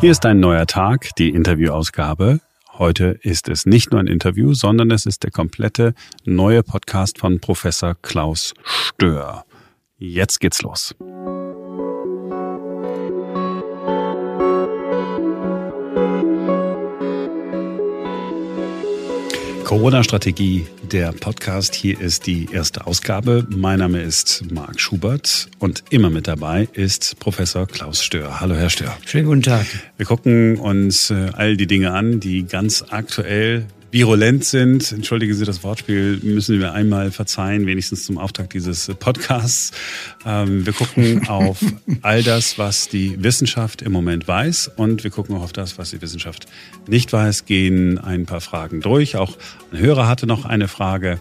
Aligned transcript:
Hier 0.00 0.12
ist 0.12 0.24
ein 0.26 0.38
neuer 0.38 0.66
Tag, 0.66 1.10
die 1.18 1.30
Interviewausgabe. 1.30 2.38
Heute 2.74 3.18
ist 3.22 3.48
es 3.48 3.66
nicht 3.66 3.90
nur 3.90 3.98
ein 3.98 4.06
Interview, 4.06 4.54
sondern 4.54 4.92
es 4.92 5.06
ist 5.06 5.24
der 5.24 5.32
komplette 5.32 5.92
neue 6.24 6.62
Podcast 6.62 7.18
von 7.18 7.40
Professor 7.40 7.96
Klaus 8.00 8.54
Stör. 8.62 9.44
Jetzt 9.96 10.38
geht's 10.38 10.62
los. 10.62 10.94
Corona-Strategie, 19.68 20.66
der 20.90 21.12
Podcast. 21.12 21.74
Hier 21.74 22.00
ist 22.00 22.26
die 22.26 22.48
erste 22.50 22.86
Ausgabe. 22.86 23.46
Mein 23.50 23.80
Name 23.80 24.00
ist 24.00 24.50
Marc 24.50 24.80
Schubert 24.80 25.50
und 25.58 25.84
immer 25.90 26.08
mit 26.08 26.26
dabei 26.26 26.68
ist 26.72 27.20
Professor 27.20 27.66
Klaus 27.66 28.02
Stör. 28.02 28.40
Hallo, 28.40 28.54
Herr 28.54 28.70
Stör. 28.70 28.96
Schönen 29.04 29.26
guten 29.26 29.42
Tag. 29.42 29.66
Wir 29.98 30.06
gucken 30.06 30.56
uns 30.56 31.10
äh, 31.10 31.32
all 31.34 31.58
die 31.58 31.66
Dinge 31.66 31.92
an, 31.92 32.18
die 32.18 32.46
ganz 32.46 32.82
aktuell 32.88 33.66
virulent 33.90 34.44
sind, 34.44 34.92
entschuldigen 34.92 35.34
Sie 35.34 35.44
das 35.44 35.62
Wortspiel, 35.62 36.20
müssen 36.22 36.60
wir 36.60 36.72
einmal 36.72 37.10
verzeihen, 37.10 37.66
wenigstens 37.66 38.04
zum 38.04 38.18
Auftakt 38.18 38.52
dieses 38.52 38.90
Podcasts. 38.98 39.72
Ähm, 40.26 40.66
wir 40.66 40.72
gucken 40.72 41.26
auf 41.28 41.58
all 42.02 42.22
das, 42.22 42.58
was 42.58 42.88
die 42.88 43.22
Wissenschaft 43.22 43.82
im 43.82 43.92
Moment 43.92 44.28
weiß 44.28 44.72
und 44.76 45.04
wir 45.04 45.10
gucken 45.10 45.36
auch 45.36 45.42
auf 45.42 45.52
das, 45.52 45.78
was 45.78 45.90
die 45.90 46.02
Wissenschaft 46.02 46.46
nicht 46.86 47.12
weiß, 47.12 47.46
gehen 47.46 47.98
ein 47.98 48.26
paar 48.26 48.40
Fragen 48.40 48.80
durch. 48.80 49.16
Auch 49.16 49.36
ein 49.72 49.78
Hörer 49.78 50.06
hatte 50.06 50.26
noch 50.26 50.44
eine 50.44 50.68
Frage 50.68 51.18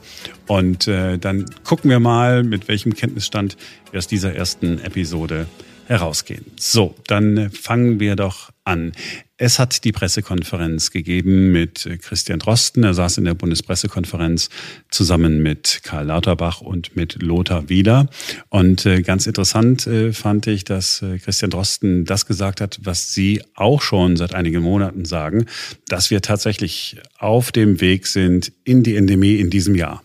und 0.47 0.88
äh, 0.88 1.17
dann 1.17 1.45
gucken 1.63 1.89
wir 1.89 1.99
mal, 1.99 2.44
mit 2.44 2.67
welchem 2.67 2.94
Kenntnisstand 2.94 3.58
wir 3.91 3.99
aus 3.99 4.08
dieser 4.08 4.36
ersten 4.36 4.80
Episode 4.80 5.47
herausgehen. 5.88 6.45
So, 6.59 6.95
dann 7.08 7.49
fangen 7.52 7.99
wir 7.99 8.16
doch 8.16 8.52
an. 8.63 8.91
Es 9.39 9.59
hat 9.59 9.83
die 9.83 9.91
Pressekonferenz 9.91 10.89
gegeben 10.89 11.52
mit 11.52 11.88
Christian 12.02 12.39
Drosten. 12.39 12.83
Er 12.83 12.95
saß 12.95 13.19
in 13.19 13.25
der 13.25 13.35
Bundespressekonferenz 13.35 14.49
zusammen 14.89 15.44
mit 15.44 15.81
Karl 15.83 16.07
Lauterbach 16.07 16.61
und 16.61 16.95
mit 16.95 17.21
Lothar 17.21 17.69
Wieler. 17.69 18.09
Und 18.49 18.88
äh, 18.88 19.03
ganz 19.03 19.27
interessant 19.27 19.85
äh, 19.85 20.11
fand 20.11 20.47
ich, 20.47 20.63
dass 20.63 21.03
äh, 21.03 21.19
Christian 21.19 21.52
Drosten 21.52 22.03
das 22.05 22.25
gesagt 22.25 22.61
hat, 22.61 22.79
was 22.81 23.13
Sie 23.13 23.44
auch 23.53 23.83
schon 23.83 24.17
seit 24.17 24.33
einigen 24.33 24.63
Monaten 24.63 25.05
sagen, 25.05 25.45
dass 25.88 26.09
wir 26.09 26.23
tatsächlich 26.23 26.97
auf 27.19 27.51
dem 27.51 27.79
Weg 27.79 28.07
sind 28.07 28.51
in 28.63 28.81
die 28.81 28.95
Endemie 28.95 29.35
in 29.35 29.51
diesem 29.51 29.75
Jahr. 29.75 30.01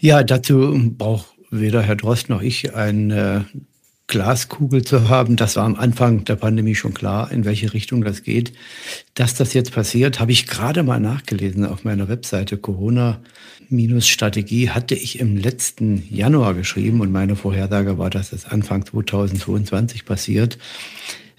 Ja, 0.00 0.22
dazu 0.22 0.92
braucht 0.96 1.26
weder 1.50 1.82
Herr 1.82 1.96
Drosten 1.96 2.34
noch 2.34 2.40
ich 2.40 2.74
ein 2.74 3.46
Glaskugel 4.12 4.84
zu 4.84 5.08
haben. 5.08 5.34
Das 5.36 5.56
war 5.56 5.64
am 5.64 5.74
Anfang 5.74 6.24
der 6.24 6.36
Pandemie 6.36 6.74
schon 6.74 6.92
klar, 6.92 7.32
in 7.32 7.46
welche 7.46 7.72
Richtung 7.72 8.04
das 8.04 8.22
geht. 8.22 8.52
Dass 9.14 9.34
das 9.34 9.54
jetzt 9.54 9.72
passiert, 9.72 10.20
habe 10.20 10.32
ich 10.32 10.46
gerade 10.46 10.82
mal 10.82 11.00
nachgelesen 11.00 11.64
auf 11.64 11.84
meiner 11.84 12.08
Webseite. 12.08 12.58
Corona-Strategie 12.58 14.68
hatte 14.68 14.94
ich 14.94 15.18
im 15.18 15.38
letzten 15.38 16.06
Januar 16.10 16.52
geschrieben 16.52 17.00
und 17.00 17.10
meine 17.10 17.36
Vorhersage 17.36 17.96
war, 17.96 18.10
dass 18.10 18.34
es 18.34 18.44
Anfang 18.44 18.84
2022 18.84 20.04
passiert. 20.04 20.58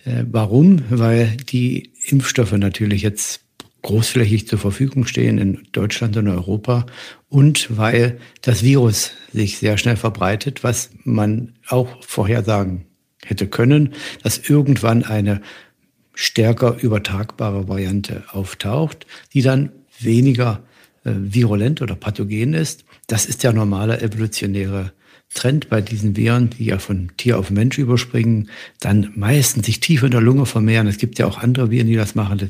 Äh, 0.03 0.23
warum? 0.31 0.81
Weil 0.89 1.37
die 1.37 1.91
Impfstoffe 2.05 2.53
natürlich 2.53 3.03
jetzt 3.03 3.41
großflächig 3.83 4.47
zur 4.47 4.59
Verfügung 4.59 5.05
stehen 5.05 5.37
in 5.37 5.67
Deutschland 5.71 6.17
und 6.17 6.27
Europa 6.27 6.85
und 7.29 7.77
weil 7.77 8.17
das 8.41 8.63
Virus 8.63 9.11
sich 9.31 9.59
sehr 9.59 9.77
schnell 9.77 9.97
verbreitet, 9.97 10.63
was 10.63 10.89
man 11.03 11.53
auch 11.67 12.03
vorhersagen 12.03 12.85
hätte 13.23 13.47
können, 13.47 13.93
dass 14.23 14.37
irgendwann 14.49 15.03
eine 15.03 15.41
stärker 16.13 16.77
übertragbare 16.81 17.67
Variante 17.67 18.23
auftaucht, 18.31 19.05
die 19.33 19.41
dann 19.41 19.71
weniger 19.99 20.63
äh, 21.03 21.11
virulent 21.15 21.81
oder 21.81 21.95
pathogen 21.95 22.53
ist. 22.53 22.85
Das 23.07 23.25
ist 23.25 23.43
der 23.43 23.53
normale 23.53 24.01
evolutionäre 24.01 24.93
Trend 25.33 25.69
bei 25.69 25.81
diesen 25.81 26.15
Viren, 26.15 26.51
die 26.51 26.65
ja 26.65 26.79
von 26.79 27.11
Tier 27.17 27.39
auf 27.39 27.49
Mensch 27.49 27.77
überspringen, 27.77 28.49
dann 28.79 29.11
meistens 29.15 29.65
sich 29.65 29.79
tief 29.79 30.03
in 30.03 30.11
der 30.11 30.21
Lunge 30.21 30.45
vermehren. 30.45 30.87
Es 30.87 30.97
gibt 30.97 31.19
ja 31.19 31.25
auch 31.25 31.39
andere 31.39 31.71
Viren, 31.71 31.87
die 31.87 31.95
das 31.95 32.15
machen. 32.15 32.37
Das 32.37 32.49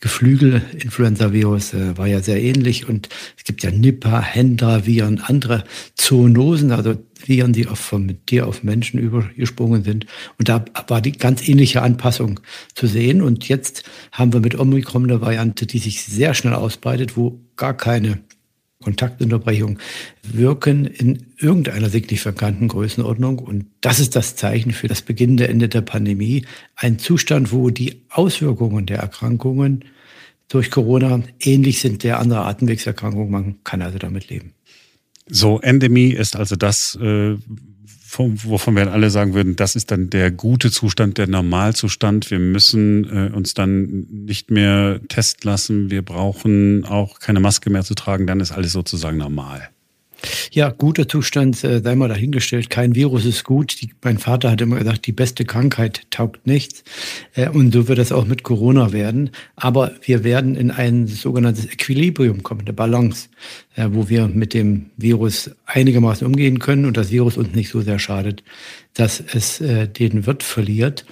Geflügel-Influenza-Virus 0.00 1.74
äh, 1.74 1.96
war 1.96 2.06
ja 2.06 2.20
sehr 2.20 2.42
ähnlich 2.42 2.88
und 2.88 3.08
es 3.36 3.44
gibt 3.44 3.62
ja 3.62 3.70
Nipah, 3.70 4.20
Hendra-Viren, 4.20 5.20
andere 5.20 5.64
Zoonosen, 5.96 6.72
also 6.72 6.96
Viren, 7.24 7.52
die 7.52 7.66
auf, 7.66 7.78
von 7.78 8.16
Tier 8.26 8.46
auf 8.46 8.62
Menschen 8.62 9.00
übergesprungen 9.00 9.82
sind. 9.82 10.06
Und 10.38 10.48
da 10.48 10.64
war 10.86 11.00
die 11.00 11.12
ganz 11.12 11.46
ähnliche 11.48 11.82
Anpassung 11.82 12.40
zu 12.74 12.86
sehen. 12.86 13.22
Und 13.22 13.48
jetzt 13.48 13.84
haben 14.12 14.32
wir 14.32 14.40
mit 14.40 14.58
Omikron 14.58 15.04
eine 15.04 15.20
Variante, 15.20 15.66
die 15.66 15.78
sich 15.78 16.04
sehr 16.04 16.34
schnell 16.34 16.54
ausbreitet, 16.54 17.16
wo 17.16 17.40
gar 17.56 17.76
keine 17.76 18.20
Kontaktunterbrechung 18.82 19.78
wirken 20.22 20.86
in 20.86 21.26
irgendeiner 21.36 21.90
signifikanten 21.90 22.68
Größenordnung. 22.68 23.38
Und 23.38 23.66
das 23.80 23.98
ist 23.98 24.14
das 24.14 24.36
Zeichen 24.36 24.72
für 24.72 24.88
das 24.88 25.02
beginnende 25.02 25.48
Ende 25.48 25.68
der 25.68 25.80
Pandemie. 25.80 26.46
Ein 26.76 26.98
Zustand, 26.98 27.52
wo 27.52 27.70
die 27.70 28.02
Auswirkungen 28.08 28.86
der 28.86 28.98
Erkrankungen 28.98 29.84
durch 30.48 30.70
Corona 30.70 31.22
ähnlich 31.40 31.80
sind 31.80 32.04
der 32.04 32.20
anderen 32.20 32.44
Atemwegserkrankungen. 32.44 33.30
Man 33.30 33.64
kann 33.64 33.82
also 33.82 33.98
damit 33.98 34.28
leben. 34.28 34.54
So, 35.28 35.60
Endemie 35.60 36.12
ist 36.12 36.36
also 36.36 36.56
das, 36.56 36.96
äh, 37.00 37.36
wovon 38.16 38.76
wir 38.76 38.92
alle 38.92 39.10
sagen 39.10 39.34
würden, 39.34 39.56
das 39.56 39.76
ist 39.76 39.90
dann 39.90 40.10
der 40.10 40.30
gute 40.30 40.70
Zustand, 40.70 41.18
der 41.18 41.26
Normalzustand. 41.26 42.30
Wir 42.30 42.38
müssen 42.38 43.04
äh, 43.04 43.30
uns 43.34 43.54
dann 43.54 44.06
nicht 44.10 44.50
mehr 44.50 45.00
testen 45.08 45.50
lassen. 45.50 45.90
Wir 45.90 46.02
brauchen 46.02 46.84
auch 46.84 47.20
keine 47.20 47.40
Maske 47.40 47.70
mehr 47.70 47.84
zu 47.84 47.94
tragen. 47.94 48.26
Dann 48.26 48.40
ist 48.40 48.52
alles 48.52 48.72
sozusagen 48.72 49.18
normal. 49.18 49.68
Ja, 50.50 50.70
guter 50.70 51.08
Zustand, 51.08 51.62
äh, 51.62 51.80
sei 51.80 51.94
mal 51.94 52.08
dahingestellt. 52.08 52.70
Kein 52.70 52.94
Virus 52.94 53.24
ist 53.24 53.44
gut. 53.44 53.80
Die, 53.80 53.90
mein 54.02 54.18
Vater 54.18 54.50
hat 54.50 54.60
immer 54.60 54.78
gesagt, 54.78 55.06
die 55.06 55.12
beste 55.12 55.44
Krankheit 55.44 56.02
taugt 56.10 56.46
nichts. 56.46 56.82
Äh, 57.34 57.48
und 57.48 57.72
so 57.72 57.88
wird 57.88 57.98
es 57.98 58.12
auch 58.12 58.26
mit 58.26 58.42
Corona 58.42 58.92
werden. 58.92 59.30
Aber 59.56 59.92
wir 60.02 60.24
werden 60.24 60.56
in 60.56 60.70
ein 60.70 61.06
sogenanntes 61.06 61.66
Equilibrium 61.66 62.42
kommen, 62.42 62.62
eine 62.62 62.72
Balance, 62.72 63.28
äh, 63.76 63.88
wo 63.90 64.08
wir 64.08 64.26
mit 64.28 64.54
dem 64.54 64.90
Virus 64.96 65.50
einigermaßen 65.66 66.26
umgehen 66.26 66.58
können 66.58 66.84
und 66.84 66.96
das 66.96 67.10
Virus 67.10 67.36
uns 67.36 67.54
nicht 67.54 67.70
so 67.70 67.80
sehr 67.80 67.98
schadet, 67.98 68.42
dass 68.94 69.20
es 69.20 69.60
äh, 69.60 69.86
den 69.86 70.26
Wirt 70.26 70.42
verliert. 70.42 71.06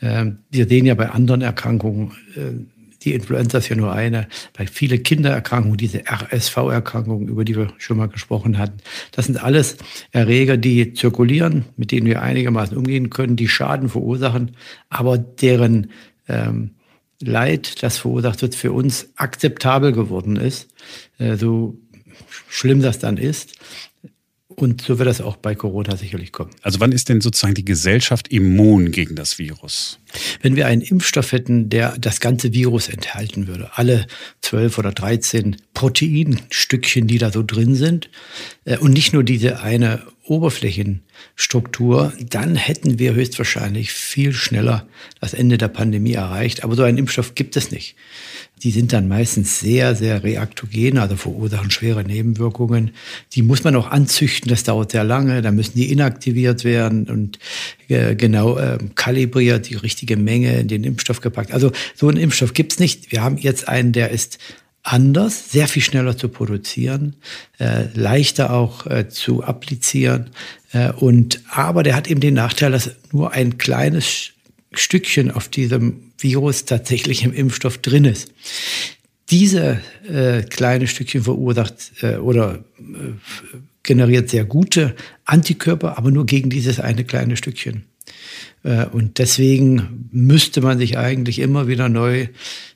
Äh, 0.00 0.32
wir 0.50 0.66
sehen 0.66 0.86
ja 0.86 0.94
bei 0.94 1.10
anderen 1.10 1.42
Erkrankungen, 1.42 2.12
äh, 2.34 2.77
die 3.08 3.14
Influenza 3.14 3.56
ist 3.58 3.70
ja 3.70 3.76
nur 3.76 3.92
eine, 3.92 4.28
bei 4.52 4.66
viele 4.66 4.98
Kindererkrankungen, 4.98 5.78
diese 5.78 6.02
RSV-Erkrankungen, 6.06 7.28
über 7.28 7.44
die 7.44 7.56
wir 7.56 7.68
schon 7.78 7.96
mal 7.96 8.08
gesprochen 8.08 8.58
hatten, 8.58 8.78
das 9.12 9.26
sind 9.26 9.42
alles 9.42 9.78
Erreger, 10.12 10.58
die 10.58 10.92
zirkulieren, 10.92 11.64
mit 11.76 11.90
denen 11.90 12.06
wir 12.06 12.20
einigermaßen 12.20 12.76
umgehen 12.76 13.08
können, 13.08 13.36
die 13.36 13.48
Schaden 13.48 13.88
verursachen, 13.88 14.56
aber 14.90 15.16
deren 15.16 15.90
ähm, 16.28 16.72
Leid, 17.20 17.82
das 17.82 17.98
verursacht 17.98 18.42
wird, 18.42 18.54
für 18.54 18.72
uns 18.72 19.08
akzeptabel 19.16 19.92
geworden 19.92 20.36
ist, 20.36 20.68
äh, 21.18 21.36
so 21.36 21.78
schlimm 22.48 22.82
das 22.82 22.98
dann 22.98 23.16
ist. 23.16 23.54
Und 24.60 24.82
so 24.82 24.98
wird 24.98 25.08
das 25.08 25.20
auch 25.20 25.36
bei 25.36 25.54
Corona 25.54 25.96
sicherlich 25.96 26.32
kommen. 26.32 26.50
Also 26.62 26.80
wann 26.80 26.90
ist 26.90 27.08
denn 27.08 27.20
sozusagen 27.20 27.54
die 27.54 27.64
Gesellschaft 27.64 28.26
immun 28.28 28.90
gegen 28.90 29.14
das 29.14 29.38
Virus? 29.38 30.00
Wenn 30.42 30.56
wir 30.56 30.66
einen 30.66 30.82
Impfstoff 30.82 31.30
hätten, 31.30 31.70
der 31.70 31.96
das 31.96 32.18
ganze 32.18 32.52
Virus 32.52 32.88
enthalten 32.88 33.46
würde, 33.46 33.70
alle 33.74 34.08
zwölf 34.40 34.76
oder 34.76 34.90
dreizehn 34.90 35.56
Proteinstückchen, 35.74 37.06
die 37.06 37.18
da 37.18 37.30
so 37.30 37.44
drin 37.44 37.76
sind, 37.76 38.10
äh, 38.64 38.78
und 38.78 38.94
nicht 38.94 39.12
nur 39.12 39.22
diese 39.22 39.60
eine 39.60 40.02
Oberflächenstruktur, 40.24 42.12
dann 42.18 42.56
hätten 42.56 42.98
wir 42.98 43.14
höchstwahrscheinlich 43.14 43.92
viel 43.92 44.32
schneller 44.32 44.88
das 45.20 45.34
Ende 45.34 45.56
der 45.56 45.68
Pandemie 45.68 46.14
erreicht. 46.14 46.64
Aber 46.64 46.74
so 46.74 46.82
einen 46.82 46.98
Impfstoff 46.98 47.36
gibt 47.36 47.56
es 47.56 47.70
nicht. 47.70 47.94
Die 48.58 48.70
sind 48.70 48.92
dann 48.92 49.08
meistens 49.08 49.60
sehr, 49.60 49.94
sehr 49.94 50.22
reaktogen, 50.22 50.98
also 50.98 51.16
verursachen 51.16 51.70
schwere 51.70 52.04
Nebenwirkungen. 52.04 52.92
Die 53.32 53.42
muss 53.42 53.64
man 53.64 53.76
auch 53.76 53.90
anzüchten, 53.90 54.48
das 54.48 54.64
dauert 54.64 54.92
sehr 54.92 55.04
lange. 55.04 55.42
Da 55.42 55.50
müssen 55.50 55.76
die 55.76 55.92
inaktiviert 55.92 56.64
werden 56.64 57.08
und 57.08 57.38
äh, 57.88 58.14
genau 58.14 58.58
äh, 58.58 58.78
kalibriert, 58.94 59.68
die 59.68 59.76
richtige 59.76 60.16
Menge 60.16 60.60
in 60.60 60.68
den 60.68 60.84
Impfstoff 60.84 61.20
gepackt. 61.20 61.52
Also 61.52 61.72
so 61.94 62.08
einen 62.08 62.18
Impfstoff 62.18 62.52
gibt's 62.52 62.78
nicht. 62.78 63.12
Wir 63.12 63.22
haben 63.22 63.38
jetzt 63.38 63.68
einen, 63.68 63.92
der 63.92 64.10
ist 64.10 64.38
anders, 64.82 65.50
sehr 65.50 65.68
viel 65.68 65.82
schneller 65.82 66.16
zu 66.16 66.28
produzieren, 66.28 67.16
äh, 67.58 67.84
leichter 67.94 68.52
auch 68.52 68.86
äh, 68.86 69.08
zu 69.08 69.44
applizieren. 69.44 70.30
Äh, 70.72 70.92
und 70.92 71.42
aber 71.50 71.82
der 71.82 71.94
hat 71.94 72.08
eben 72.08 72.20
den 72.20 72.34
Nachteil, 72.34 72.72
dass 72.72 72.92
nur 73.12 73.32
ein 73.32 73.58
kleines 73.58 74.30
Stückchen 74.72 75.30
auf 75.30 75.48
diesem 75.48 76.12
Virus 76.18 76.64
tatsächlich 76.64 77.24
im 77.24 77.32
Impfstoff 77.32 77.78
drin 77.78 78.04
ist. 78.04 78.32
Diese 79.30 79.80
äh, 80.08 80.42
kleine 80.42 80.86
Stückchen 80.86 81.22
verursacht 81.22 81.92
äh, 82.02 82.16
oder 82.16 82.64
äh, 82.78 83.12
generiert 83.82 84.30
sehr 84.30 84.44
gute 84.44 84.94
Antikörper, 85.24 85.98
aber 85.98 86.10
nur 86.10 86.26
gegen 86.26 86.50
dieses 86.50 86.80
eine 86.80 87.04
kleine 87.04 87.36
Stückchen. 87.36 87.84
Äh, 88.62 88.86
und 88.86 89.18
deswegen 89.18 90.08
müsste 90.12 90.60
man 90.60 90.78
sich 90.78 90.98
eigentlich 90.98 91.38
immer 91.38 91.68
wieder 91.68 91.88
neu 91.88 92.28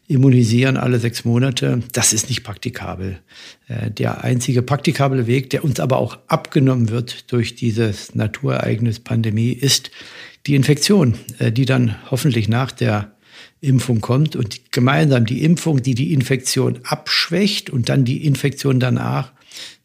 immunisieren, 0.08 0.76
alle 0.76 0.98
sechs 0.98 1.24
Monate. 1.24 1.82
Das 1.92 2.12
ist 2.12 2.28
nicht 2.28 2.42
praktikabel. 2.42 3.18
Äh, 3.68 3.90
der 3.90 4.24
einzige 4.24 4.62
praktikable 4.62 5.26
Weg, 5.26 5.50
der 5.50 5.64
uns 5.64 5.80
aber 5.80 5.98
auch 5.98 6.18
abgenommen 6.26 6.90
wird 6.90 7.32
durch 7.32 7.54
dieses 7.54 8.14
Naturereignis 8.14 9.00
Pandemie, 9.00 9.52
ist 9.52 9.90
die 10.46 10.54
Infektion, 10.54 11.14
äh, 11.38 11.52
die 11.52 11.64
dann 11.64 11.96
hoffentlich 12.10 12.48
nach 12.48 12.72
der 12.72 13.12
Impfung 13.60 14.00
kommt 14.00 14.36
und 14.36 14.72
gemeinsam 14.72 15.24
die 15.24 15.44
Impfung, 15.44 15.82
die 15.82 15.94
die 15.94 16.12
Infektion 16.12 16.80
abschwächt 16.84 17.70
und 17.70 17.88
dann 17.88 18.04
die 18.04 18.26
Infektion 18.26 18.80
danach 18.80 19.32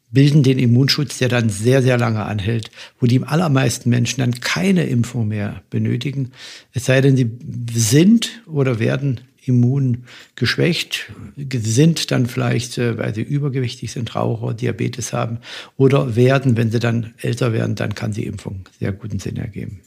bilden 0.09 0.42
den 0.42 0.57
Immunschutz, 0.57 1.18
der 1.18 1.30
dann 1.30 1.50
sehr, 1.50 1.81
sehr 1.81 1.98
lange 1.98 2.24
anhält, 2.24 2.71
wo 3.00 3.07
die 3.07 3.21
allermeisten 3.24 3.89
Menschen 3.89 4.21
dann 4.21 4.39
keine 4.39 4.86
Impfung 4.86 5.27
mehr 5.27 5.62
benötigen, 5.69 6.31
es 6.74 6.86
sei 6.86 7.01
denn, 7.01 7.18
sie 7.18 7.30
sind 7.74 8.42
oder 8.48 8.80
werden 8.80 9.21
immun 9.45 10.04
geschwächt, 10.36 11.12
sind 11.36 12.12
dann 12.12 12.25
vielleicht, 12.25 12.77
äh, 12.77 12.98
weil 12.98 13.15
sie 13.15 13.21
übergewichtig 13.21 13.92
sind, 13.92 14.15
Raucher, 14.15 14.54
Diabetes 14.54 15.13
haben 15.13 15.39
oder 15.77 16.15
werden, 16.15 16.57
wenn 16.57 16.71
sie 16.71 16.80
dann 16.80 17.13
älter 17.21 17.54
werden, 17.54 17.75
dann 17.75 17.95
kann 17.95 18.12
die 18.12 18.25
Impfung 18.25 18.65
sehr 18.80 18.92
guten 18.92 19.19
Sinn 19.19 19.38
ergeben. 19.38 19.81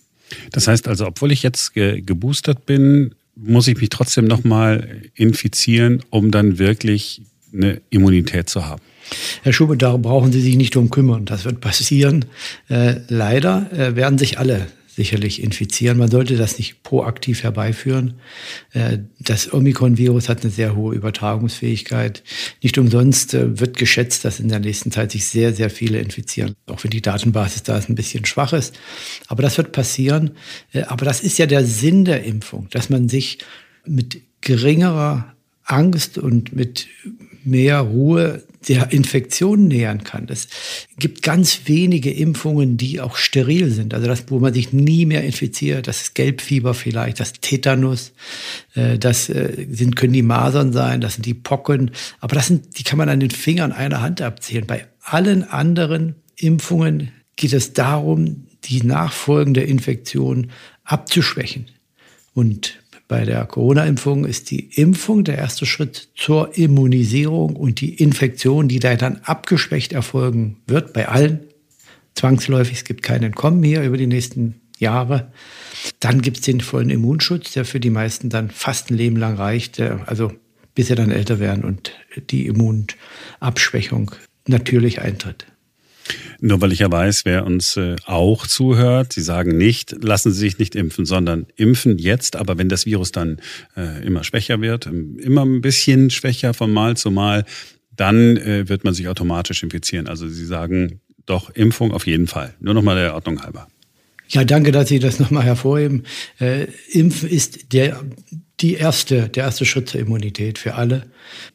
Das 0.52 0.68
heißt 0.68 0.88
also, 0.88 1.06
obwohl 1.06 1.32
ich 1.32 1.42
jetzt 1.42 1.74
ge 1.74 2.00
geboostert 2.00 2.66
bin, 2.66 3.14
muss 3.36 3.68
ich 3.68 3.80
mich 3.80 3.88
trotzdem 3.88 4.26
nochmal 4.26 5.02
infizieren, 5.14 6.02
um 6.10 6.30
dann 6.30 6.58
wirklich 6.58 7.22
eine 7.52 7.80
Immunität 7.90 8.48
zu 8.48 8.66
haben. 8.66 8.82
Herr 9.42 9.52
Schubert, 9.52 9.82
darum 9.82 10.02
brauchen 10.02 10.32
Sie 10.32 10.40
sich 10.40 10.56
nicht 10.56 10.74
drum 10.74 10.90
kümmern. 10.90 11.24
Das 11.24 11.44
wird 11.44 11.60
passieren. 11.60 12.26
Äh, 12.68 12.96
leider 13.08 13.70
äh, 13.72 13.96
werden 13.96 14.18
sich 14.18 14.38
alle 14.38 14.66
sicherlich 14.94 15.42
infizieren. 15.42 15.98
Man 15.98 16.10
sollte 16.10 16.36
das 16.36 16.58
nicht 16.58 16.82
proaktiv 16.82 17.42
herbeiführen. 17.42 18.14
Äh, 18.72 18.98
das 19.18 19.52
Omikron-Virus 19.52 20.28
hat 20.28 20.42
eine 20.42 20.50
sehr 20.50 20.76
hohe 20.76 20.94
Übertragungsfähigkeit. 20.94 22.22
Nicht 22.62 22.76
umsonst 22.78 23.34
äh, 23.34 23.58
wird 23.58 23.76
geschätzt, 23.76 24.24
dass 24.24 24.40
in 24.40 24.48
der 24.48 24.60
nächsten 24.60 24.90
Zeit 24.90 25.12
sich 25.12 25.26
sehr, 25.26 25.54
sehr 25.54 25.70
viele 25.70 26.00
infizieren. 26.00 26.54
Auch 26.66 26.82
wenn 26.82 26.90
die 26.90 27.02
Datenbasis 27.02 27.62
da 27.62 27.76
ein 27.78 27.94
bisschen 27.94 28.24
schwach 28.24 28.52
ist. 28.52 28.78
Aber 29.28 29.42
das 29.42 29.56
wird 29.56 29.72
passieren. 29.72 30.32
Äh, 30.72 30.82
aber 30.82 31.04
das 31.04 31.20
ist 31.20 31.38
ja 31.38 31.46
der 31.46 31.64
Sinn 31.64 32.04
der 32.04 32.24
Impfung, 32.24 32.68
dass 32.70 32.90
man 32.90 33.08
sich 33.08 33.38
mit 33.86 34.20
geringerer 34.40 35.34
Angst 35.64 36.18
und 36.18 36.54
mit 36.54 36.88
mehr 37.44 37.80
Ruhe 37.80 38.42
der 38.68 38.92
Infektion 38.92 39.68
nähern 39.68 40.04
kann. 40.04 40.26
Es 40.28 40.48
gibt 40.98 41.22
ganz 41.22 41.62
wenige 41.64 42.12
Impfungen, 42.12 42.76
die 42.76 43.00
auch 43.00 43.16
steril 43.16 43.70
sind. 43.70 43.94
Also 43.94 44.06
das, 44.06 44.24
wo 44.28 44.38
man 44.38 44.52
sich 44.52 44.72
nie 44.72 45.06
mehr 45.06 45.24
infiziert. 45.24 45.88
Das 45.88 46.02
ist 46.02 46.14
Gelbfieber 46.14 46.74
vielleicht, 46.74 47.20
das 47.20 47.32
Tetanus, 47.32 48.12
äh, 48.74 48.98
das 48.98 49.28
äh, 49.30 49.66
sind, 49.70 49.96
können 49.96 50.12
die 50.12 50.22
Masern 50.22 50.72
sein, 50.72 51.00
das 51.00 51.14
sind 51.14 51.26
die 51.26 51.34
Pocken. 51.34 51.92
Aber 52.20 52.34
das 52.34 52.48
sind, 52.48 52.78
die 52.78 52.82
kann 52.82 52.98
man 52.98 53.08
an 53.08 53.20
den 53.20 53.30
Fingern 53.30 53.72
einer 53.72 54.02
Hand 54.02 54.20
abzählen. 54.20 54.66
Bei 54.66 54.86
allen 55.02 55.44
anderen 55.44 56.16
Impfungen 56.36 57.12
geht 57.36 57.54
es 57.54 57.72
darum, 57.72 58.46
die 58.64 58.82
nachfolgende 58.82 59.62
Infektion 59.62 60.50
abzuschwächen. 60.84 61.66
Und 62.34 62.79
bei 63.10 63.24
der 63.24 63.44
Corona-Impfung 63.44 64.24
ist 64.24 64.52
die 64.52 64.70
Impfung 64.80 65.24
der 65.24 65.36
erste 65.36 65.66
Schritt 65.66 66.10
zur 66.14 66.56
Immunisierung 66.56 67.56
und 67.56 67.80
die 67.80 67.94
Infektion, 67.94 68.68
die 68.68 68.78
da 68.78 68.94
dann 68.94 69.16
abgeschwächt 69.24 69.92
erfolgen 69.92 70.58
wird, 70.68 70.92
bei 70.92 71.08
allen 71.08 71.40
zwangsläufig. 72.14 72.78
Es 72.78 72.84
gibt 72.84 73.02
kein 73.02 73.24
Entkommen 73.24 73.64
hier 73.64 73.82
über 73.82 73.96
die 73.96 74.06
nächsten 74.06 74.60
Jahre. 74.78 75.32
Dann 75.98 76.22
gibt 76.22 76.36
es 76.36 76.44
den 76.44 76.60
vollen 76.60 76.88
Immunschutz, 76.88 77.50
der 77.50 77.64
für 77.64 77.80
die 77.80 77.90
meisten 77.90 78.30
dann 78.30 78.48
fast 78.48 78.90
ein 78.90 78.96
Leben 78.96 79.16
lang 79.16 79.34
reicht, 79.34 79.80
also 79.80 80.32
bis 80.76 80.86
sie 80.86 80.94
dann 80.94 81.10
älter 81.10 81.40
werden 81.40 81.64
und 81.64 81.92
die 82.30 82.46
Immunabschwächung 82.46 84.12
natürlich 84.46 85.00
eintritt. 85.00 85.46
Nur 86.40 86.60
weil 86.60 86.72
ich 86.72 86.80
ja 86.80 86.90
weiß, 86.90 87.24
wer 87.24 87.44
uns 87.44 87.76
äh, 87.76 87.96
auch 88.06 88.46
zuhört, 88.46 89.12
Sie 89.12 89.20
sagen 89.20 89.56
nicht, 89.56 89.96
lassen 90.02 90.32
Sie 90.32 90.38
sich 90.38 90.58
nicht 90.58 90.74
impfen, 90.74 91.04
sondern 91.04 91.46
impfen 91.56 91.98
jetzt. 91.98 92.36
Aber 92.36 92.58
wenn 92.58 92.68
das 92.68 92.86
Virus 92.86 93.12
dann 93.12 93.40
äh, 93.76 94.04
immer 94.04 94.24
schwächer 94.24 94.60
wird, 94.60 94.86
ähm, 94.86 95.18
immer 95.18 95.44
ein 95.44 95.60
bisschen 95.60 96.10
schwächer 96.10 96.54
von 96.54 96.72
Mal 96.72 96.96
zu 96.96 97.10
Mal, 97.10 97.44
dann 97.96 98.36
äh, 98.36 98.68
wird 98.68 98.84
man 98.84 98.94
sich 98.94 99.08
automatisch 99.08 99.62
infizieren. 99.62 100.08
Also 100.08 100.28
Sie 100.28 100.46
sagen 100.46 101.00
doch 101.26 101.50
Impfung 101.50 101.92
auf 101.92 102.06
jeden 102.06 102.26
Fall. 102.26 102.54
Nur 102.60 102.74
nochmal 102.74 102.96
der 102.96 103.14
Ordnung 103.14 103.42
halber. 103.42 103.68
Ja, 104.28 104.44
danke, 104.44 104.70
dass 104.70 104.88
Sie 104.88 105.00
das 105.00 105.18
nochmal 105.18 105.44
hervorheben. 105.44 106.04
Äh, 106.38 106.68
Impfen 106.92 107.28
ist 107.28 107.72
der, 107.72 108.00
die 108.60 108.74
erste, 108.74 109.28
der 109.28 109.44
erste 109.44 109.64
Schritt 109.64 109.88
zur 109.88 110.00
Immunität 110.00 110.58
für 110.58 110.74
alle. 110.74 111.06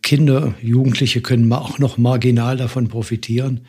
Kinder, 0.02 0.54
Jugendliche 0.62 1.22
können 1.22 1.52
auch 1.54 1.80
noch 1.80 1.98
marginal 1.98 2.58
davon 2.58 2.88
profitieren. 2.88 3.62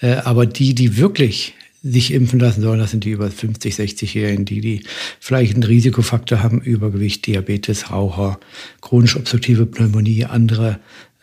Äh, 0.00 0.14
aber 0.16 0.46
die, 0.46 0.74
die 0.74 0.96
wirklich 0.96 1.54
sich 1.82 2.12
impfen 2.12 2.40
lassen 2.40 2.62
sollen, 2.62 2.80
das 2.80 2.92
sind 2.92 3.04
die 3.04 3.10
über 3.10 3.30
50, 3.30 3.74
60-Jährigen, 3.74 4.44
die, 4.44 4.60
die 4.60 4.82
vielleicht 5.20 5.54
einen 5.54 5.64
Risikofaktor 5.64 6.42
haben, 6.42 6.60
Übergewicht, 6.60 7.26
Diabetes, 7.26 7.90
Raucher, 7.90 8.40
chronisch 8.80 9.16
obstruktive 9.16 9.66
Pneumonie, 9.66 10.24
andere 10.24 10.78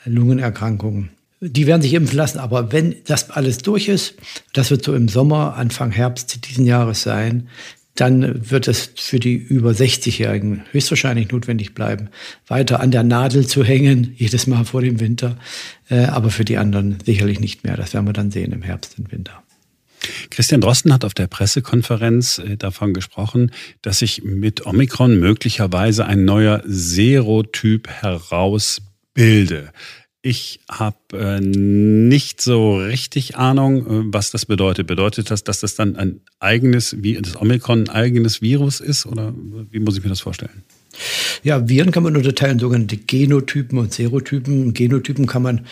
Lungenerkrankungen 0.05 1.09
die 1.41 1.65
werden 1.65 1.81
sich 1.81 1.95
impfen 1.95 2.17
lassen. 2.17 2.37
Aber 2.37 2.71
wenn 2.71 2.95
das 3.05 3.31
alles 3.31 3.57
durch 3.57 3.87
ist, 3.87 4.13
das 4.53 4.69
wird 4.69 4.85
so 4.85 4.93
im 4.93 5.07
Sommer, 5.07 5.55
Anfang 5.55 5.91
Herbst 5.91 6.47
diesen 6.47 6.65
Jahres 6.65 7.01
sein, 7.01 7.49
dann 7.95 8.49
wird 8.49 8.67
es 8.67 8.91
für 8.95 9.19
die 9.19 9.35
über 9.35 9.71
60-Jährigen 9.71 10.63
höchstwahrscheinlich 10.71 11.31
notwendig 11.31 11.73
bleiben, 11.73 12.09
weiter 12.47 12.79
an 12.79 12.91
der 12.91 13.03
Nadel 13.03 13.45
zu 13.45 13.63
hängen, 13.63 14.13
jedes 14.17 14.47
Mal 14.47 14.63
vor 14.63 14.81
dem 14.81 14.99
Winter. 14.99 15.37
Äh, 15.89 16.05
aber 16.05 16.29
für 16.29 16.45
die 16.45 16.57
anderen 16.57 16.97
sicherlich 17.05 17.39
nicht 17.39 17.63
mehr. 17.63 17.75
Das 17.75 17.93
werden 17.93 18.05
wir 18.05 18.13
dann 18.13 18.31
sehen 18.31 18.53
im 18.53 18.61
Herbst 18.61 18.97
und 18.97 19.11
Winter. 19.11 19.43
Christian 20.29 20.61
Drosten 20.61 20.93
hat 20.93 21.05
auf 21.05 21.13
der 21.13 21.27
Pressekonferenz 21.27 22.39
äh, 22.39 22.57
davon 22.57 22.93
gesprochen, 22.93 23.51
dass 23.81 23.99
sich 23.99 24.23
mit 24.23 24.65
Omikron 24.65 25.19
möglicherweise 25.19 26.05
ein 26.05 26.25
neuer 26.25 26.63
Serotyp 26.65 27.89
herausbilde. 27.89 29.71
Ich 30.23 30.59
habe 30.69 30.97
äh, 31.13 31.39
nicht 31.41 32.41
so 32.41 32.75
richtig 32.77 33.37
Ahnung, 33.37 33.87
äh, 33.87 34.13
was 34.13 34.29
das 34.29 34.45
bedeutet. 34.45 34.85
Bedeutet 34.85 35.31
das, 35.31 35.43
dass 35.43 35.61
das 35.61 35.73
dann 35.75 35.95
ein 35.95 36.21
eigenes, 36.39 37.01
wie 37.01 37.19
das 37.19 37.35
Omikron 37.41 37.81
ein 37.81 37.89
eigenes 37.89 38.41
Virus 38.41 38.81
ist 38.81 39.07
oder 39.07 39.33
wie 39.71 39.79
muss 39.79 39.97
ich 39.97 40.03
mir 40.03 40.09
das 40.09 40.21
vorstellen? 40.21 40.63
Ja, 41.41 41.67
Viren 41.67 41.91
kann 41.91 42.03
man 42.03 42.15
unterteilen, 42.15 42.59
sogenannte 42.59 42.97
Genotypen 42.97 43.79
und 43.79 43.93
Serotypen. 43.93 44.73
Genotypen 44.73 45.25
kann 45.25 45.41
man 45.41 45.65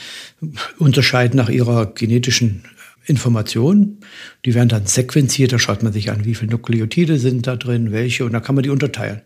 unterscheiden 0.80 1.38
nach 1.38 1.50
ihrer 1.50 1.86
genetischen 1.86 2.64
Informationen. 3.10 4.00
Die 4.46 4.54
werden 4.54 4.70
dann 4.70 4.86
sequenziert, 4.86 5.52
da 5.52 5.60
schaut 5.60 5.84
man 5.84 5.94
sich 5.94 6.12
an, 6.12 6.26
wie 6.26 6.36
viele 6.36 6.52
Nukleotide 6.52 7.18
sind 7.18 7.48
da 7.48 7.56
drin, 7.56 7.92
welche, 7.92 8.26
und 8.26 8.34
da 8.34 8.40
kann 8.40 8.56
man 8.56 8.64
die 8.64 8.70
unterteilen. 8.70 9.22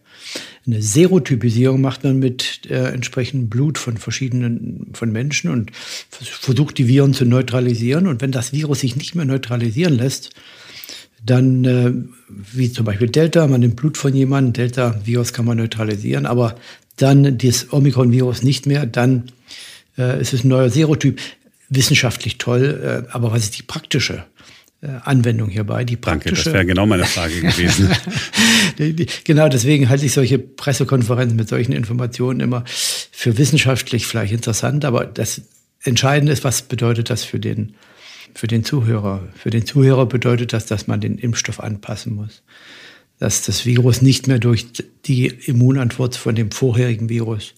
Eine 0.66 0.82
Serotypisierung 0.82 1.82
macht 1.82 2.04
man 2.04 2.20
mit 2.20 2.62
äh, 2.70 2.94
entsprechendem 2.94 3.50
Blut 3.50 3.78
von 3.78 3.98
verschiedenen 3.98 4.88
von 4.94 5.12
Menschen 5.12 5.52
und 5.52 5.72
versucht 6.10 6.78
die 6.78 6.88
Viren 6.88 7.14
zu 7.14 7.26
neutralisieren. 7.26 8.08
Und 8.08 8.22
wenn 8.22 8.32
das 8.32 8.54
Virus 8.54 8.80
sich 8.80 8.96
nicht 8.96 9.14
mehr 9.16 9.26
neutralisieren 9.26 9.96
lässt, 9.96 10.32
dann, 11.26 11.66
äh, 11.66 11.92
wie 12.30 12.72
zum 12.72 12.86
Beispiel 12.86 13.10
Delta, 13.10 13.48
man 13.48 13.62
nimmt 13.62 13.76
Blut 13.76 13.98
von 13.98 14.14
jemandem, 14.14 14.54
Delta-Virus 14.54 15.34
kann 15.34 15.46
man 15.46 15.58
neutralisieren, 15.58 16.26
aber 16.26 16.56
dann 16.98 17.38
das 17.38 17.72
Omikron-Virus 17.72 18.44
nicht 18.44 18.66
mehr, 18.66 18.86
dann 18.86 19.32
äh, 19.98 20.22
ist 20.22 20.34
es 20.34 20.44
ein 20.44 20.50
neuer 20.50 20.70
Serotyp. 20.70 21.20
Wissenschaftlich 21.70 22.38
toll, 22.38 23.06
äh, 23.08 23.12
aber 23.12 23.32
was 23.32 23.44
ist 23.44 23.58
die 23.58 23.64
praktische 23.64 24.26
äh, 24.84 25.00
Anwendung 25.06 25.48
hierbei. 25.48 25.86
Die 25.86 25.96
praktische, 25.96 26.36
Danke, 26.36 26.44
das 26.44 26.54
wäre 26.54 26.66
genau 26.66 26.86
meine 26.86 27.06
Frage 27.06 27.40
gewesen. 27.40 27.90
genau, 29.24 29.48
deswegen 29.48 29.88
halte 29.88 30.06
ich 30.06 30.12
solche 30.12 30.40
Pressekonferenzen 30.40 31.38
mit 31.38 31.48
solchen 31.48 31.72
Informationen 31.72 32.42
immer 32.42 32.66
für 32.68 33.38
wissenschaftlich 33.38 34.06
vielleicht 34.06 34.34
interessant, 34.34 34.84
aber 34.84 35.06
das 35.06 35.42
Entscheidende 35.84 36.34
ist, 36.34 36.44
was 36.44 36.64
bedeutet 36.64 37.10
das 37.10 37.24
für 37.24 37.40
den, 37.40 37.76
für 38.34 38.48
den 38.48 38.66
Zuhörer? 38.66 39.26
Für 39.36 39.52
den 39.52 39.66
Zuhörer 39.66 40.06
bedeutet 40.06 40.52
das, 40.52 40.66
dass 40.66 40.88
man 40.88 41.00
den 41.00 41.18
Impfstoff 41.18 41.62
anpassen 41.62 42.16
muss. 42.16 42.44
Dass 43.20 43.44
das 43.44 43.66
Virus 43.66 44.02
nicht 44.02 44.28
mehr 44.28 44.40
durch 44.40 44.66
die 45.06 45.28
Immunantwort 45.28 46.18
von 46.18 46.36
dem 46.36 46.52
vorherigen 46.52 47.08
Virus 47.08 47.54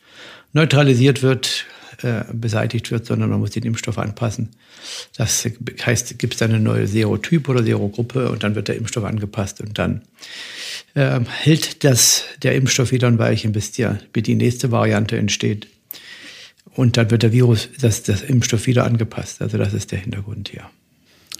neutralisiert 0.53 1.23
wird, 1.23 1.65
äh, 2.05 2.23
beseitigt 2.31 2.91
wird, 2.91 3.07
sondern 3.07 3.31
man 3.31 3.39
muss 3.39 3.49
den 3.49 3.63
Impfstoff 3.63 3.97
anpassen. 3.97 4.49
Das 5.17 5.49
heißt, 5.83 6.19
gibt 6.19 6.35
es 6.35 6.41
eine 6.43 6.59
neue 6.59 6.85
Serotyp 6.85 7.49
oder 7.49 7.63
Serogruppe 7.63 8.29
und 8.29 8.43
dann 8.43 8.53
wird 8.53 8.67
der 8.67 8.75
Impfstoff 8.75 9.03
angepasst 9.03 9.59
und 9.59 9.79
dann 9.79 10.03
äh, 10.93 11.19
hält 11.27 11.83
das, 11.83 12.25
der 12.43 12.53
Impfstoff 12.53 12.91
wieder 12.91 13.07
ein 13.07 13.17
Weilchen, 13.17 13.53
bis 13.53 13.71
die, 13.71 13.87
bis 14.13 14.23
die 14.23 14.35
nächste 14.35 14.71
Variante 14.71 15.17
entsteht. 15.17 15.67
Und 16.75 16.97
dann 16.97 17.09
wird 17.09 17.23
der 17.23 17.31
Virus, 17.31 17.69
das, 17.81 18.03
das 18.03 18.21
Impfstoff 18.21 18.67
wieder 18.67 18.83
angepasst. 18.85 19.41
Also 19.41 19.57
das 19.57 19.73
ist 19.73 19.91
der 19.91 19.99
Hintergrund 19.99 20.49
hier. 20.49 20.69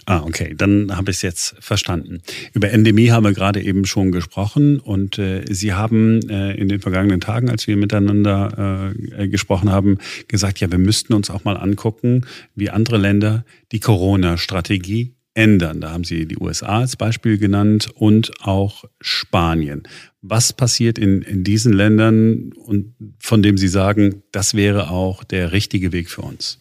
Ah, 0.08 0.22
okay, 0.22 0.54
dann 0.56 0.96
habe 0.96 1.10
ich 1.10 1.16
es 1.16 1.22
jetzt 1.22 1.56
verstanden. 1.58 2.20
Über 2.52 2.70
Endemie 2.70 3.10
haben 3.10 3.24
wir 3.24 3.32
gerade 3.32 3.60
eben 3.60 3.84
schon 3.86 4.12
gesprochen 4.12 4.78
und 4.78 5.18
äh, 5.18 5.44
Sie 5.50 5.72
haben 5.72 6.20
äh, 6.28 6.54
in 6.54 6.68
den 6.68 6.80
vergangenen 6.80 7.20
Tagen, 7.20 7.50
als 7.50 7.66
wir 7.66 7.76
miteinander 7.76 8.94
äh, 9.18 9.26
gesprochen 9.26 9.70
haben, 9.72 9.98
gesagt, 10.28 10.60
ja, 10.60 10.70
wir 10.70 10.78
müssten 10.78 11.12
uns 11.12 11.28
auch 11.28 11.42
mal 11.42 11.56
angucken, 11.56 12.24
wie 12.54 12.70
andere 12.70 12.98
Länder 12.98 13.44
die 13.72 13.80
Corona-Strategie 13.80 15.16
ändern. 15.34 15.80
Da 15.80 15.90
haben 15.90 16.04
Sie 16.04 16.26
die 16.26 16.38
USA 16.38 16.78
als 16.78 16.94
Beispiel 16.94 17.36
genannt 17.36 17.90
und 17.92 18.30
auch 18.42 18.84
Spanien. 19.00 19.82
Was 20.22 20.52
passiert 20.52 20.98
in, 21.00 21.22
in 21.22 21.42
diesen 21.42 21.72
Ländern 21.72 22.52
und 22.52 22.94
von 23.18 23.42
dem 23.42 23.58
Sie 23.58 23.68
sagen, 23.68 24.22
das 24.30 24.54
wäre 24.54 24.88
auch 24.88 25.24
der 25.24 25.50
richtige 25.50 25.90
Weg 25.90 26.10
für 26.10 26.22
uns? 26.22 26.60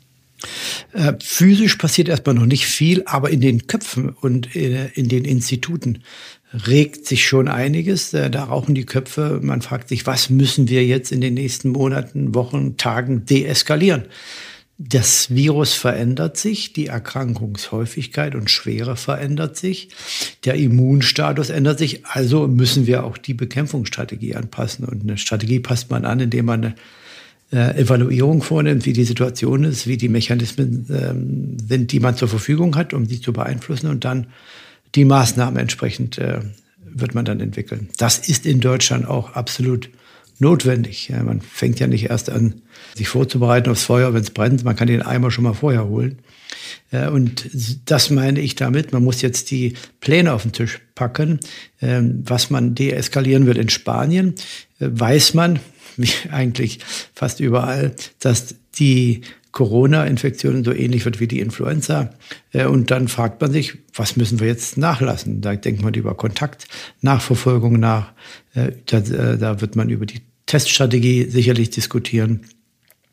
Äh, 0.93 1.13
physisch 1.21 1.75
passiert 1.75 2.09
erstmal 2.09 2.35
noch 2.35 2.45
nicht 2.45 2.65
viel, 2.65 3.03
aber 3.05 3.29
in 3.29 3.41
den 3.41 3.67
Köpfen 3.67 4.09
und 4.09 4.55
äh, 4.55 4.87
in 4.93 5.07
den 5.07 5.25
Instituten 5.25 6.03
regt 6.67 7.05
sich 7.05 7.27
schon 7.27 7.47
einiges. 7.47 8.13
Äh, 8.13 8.29
da 8.29 8.45
rauchen 8.45 8.75
die 8.75 8.85
Köpfe. 8.85 9.39
Man 9.41 9.61
fragt 9.61 9.89
sich, 9.89 10.05
was 10.05 10.29
müssen 10.29 10.69
wir 10.69 10.85
jetzt 10.85 11.11
in 11.11 11.21
den 11.21 11.33
nächsten 11.33 11.69
Monaten, 11.69 12.35
Wochen, 12.35 12.77
Tagen 12.77 13.25
deeskalieren? 13.25 14.05
Das 14.77 15.33
Virus 15.33 15.73
verändert 15.73 16.35
sich, 16.35 16.73
die 16.73 16.87
Erkrankungshäufigkeit 16.87 18.35
und 18.35 18.49
Schwere 18.49 18.97
verändert 18.97 19.55
sich, 19.55 19.87
der 20.43 20.55
Immunstatus 20.55 21.49
ändert 21.49 21.79
sich, 21.79 22.05
also 22.05 22.49
müssen 22.49 22.85
wir 22.85 23.05
auch 23.05 23.17
die 23.17 23.33
Bekämpfungsstrategie 23.33 24.35
anpassen. 24.35 24.83
Und 24.83 25.03
eine 25.03 25.17
Strategie 25.17 25.61
passt 25.61 25.91
man 25.91 26.03
an, 26.03 26.19
indem 26.19 26.47
man 26.47 26.65
eine 26.65 26.75
äh, 27.55 27.77
Evaluierung 27.77 28.43
vornimmt, 28.43 28.85
wie 28.85 28.93
die 28.93 29.05
Situation 29.05 29.63
ist, 29.63 29.87
wie 29.87 29.97
die 29.97 30.09
Mechanismen 30.09 30.85
ähm, 30.89 31.57
sind, 31.67 31.91
die 31.91 31.99
man 31.99 32.15
zur 32.15 32.27
Verfügung 32.27 32.75
hat, 32.75 32.93
um 32.93 33.05
sie 33.05 33.21
zu 33.21 33.33
beeinflussen 33.33 33.89
und 33.89 34.03
dann 34.05 34.27
die 34.95 35.05
Maßnahmen 35.05 35.57
entsprechend 35.57 36.17
äh, 36.17 36.39
wird 36.83 37.15
man 37.15 37.25
dann 37.25 37.39
entwickeln. 37.39 37.89
Das 37.97 38.17
ist 38.17 38.45
in 38.45 38.61
Deutschland 38.61 39.07
auch 39.07 39.33
absolut 39.33 39.89
notwendig. 40.39 41.09
Ja, 41.09 41.23
man 41.23 41.41
fängt 41.41 41.79
ja 41.79 41.87
nicht 41.87 42.09
erst 42.09 42.29
an, 42.29 42.61
sich 42.93 43.07
vorzubereiten 43.07 43.69
aufs 43.69 43.83
Feuer, 43.83 44.13
wenn 44.13 44.21
es 44.21 44.31
brennt. 44.31 44.63
Man 44.63 44.75
kann 44.75 44.87
den 44.87 45.01
Eimer 45.01 45.31
schon 45.31 45.43
mal 45.43 45.53
vorher 45.53 45.87
holen. 45.87 46.19
Äh, 46.91 47.07
und 47.07 47.49
das 47.85 48.09
meine 48.09 48.39
ich 48.39 48.55
damit. 48.55 48.91
Man 48.91 49.03
muss 49.03 49.21
jetzt 49.21 49.51
die 49.51 49.73
Pläne 50.01 50.33
auf 50.33 50.43
den 50.43 50.51
Tisch 50.51 50.81
packen, 50.93 51.39
ähm, 51.81 52.23
was 52.25 52.49
man 52.49 52.75
deeskalieren 52.75 53.45
wird. 53.45 53.57
In 53.57 53.69
Spanien 53.69 54.35
äh, 54.79 54.87
weiß 54.91 55.33
man, 55.33 55.59
wie 55.97 56.29
eigentlich 56.31 56.79
fast 57.13 57.39
überall, 57.39 57.95
dass 58.19 58.55
die 58.77 59.21
Corona-Infektion 59.55 60.65
so 60.65 60.73
ähnlich 60.73 61.05
wird 61.05 61.21
wie 61.21 61.27
die 61.27 61.39
Influenza. 61.39 62.09
Äh, 62.51 62.65
und 62.65 62.91
dann 62.91 63.07
fragt 63.07 63.39
man 63.41 63.51
sich, 63.51 63.77
was 63.93 64.17
müssen 64.17 64.41
wir 64.41 64.47
jetzt 64.47 64.77
nachlassen? 64.77 65.39
Da 65.39 65.55
denkt 65.55 65.81
man 65.81 65.93
über 65.93 66.13
Kontaktnachverfolgung 66.13 67.79
nach. 67.79 68.11
Äh, 68.53 68.73
da, 68.85 68.97
äh, 68.97 69.37
da 69.37 69.61
wird 69.61 69.77
man 69.77 69.89
über 69.89 70.05
die 70.05 70.21
Teststrategie 70.45 71.29
sicherlich 71.29 71.69
diskutieren. 71.69 72.41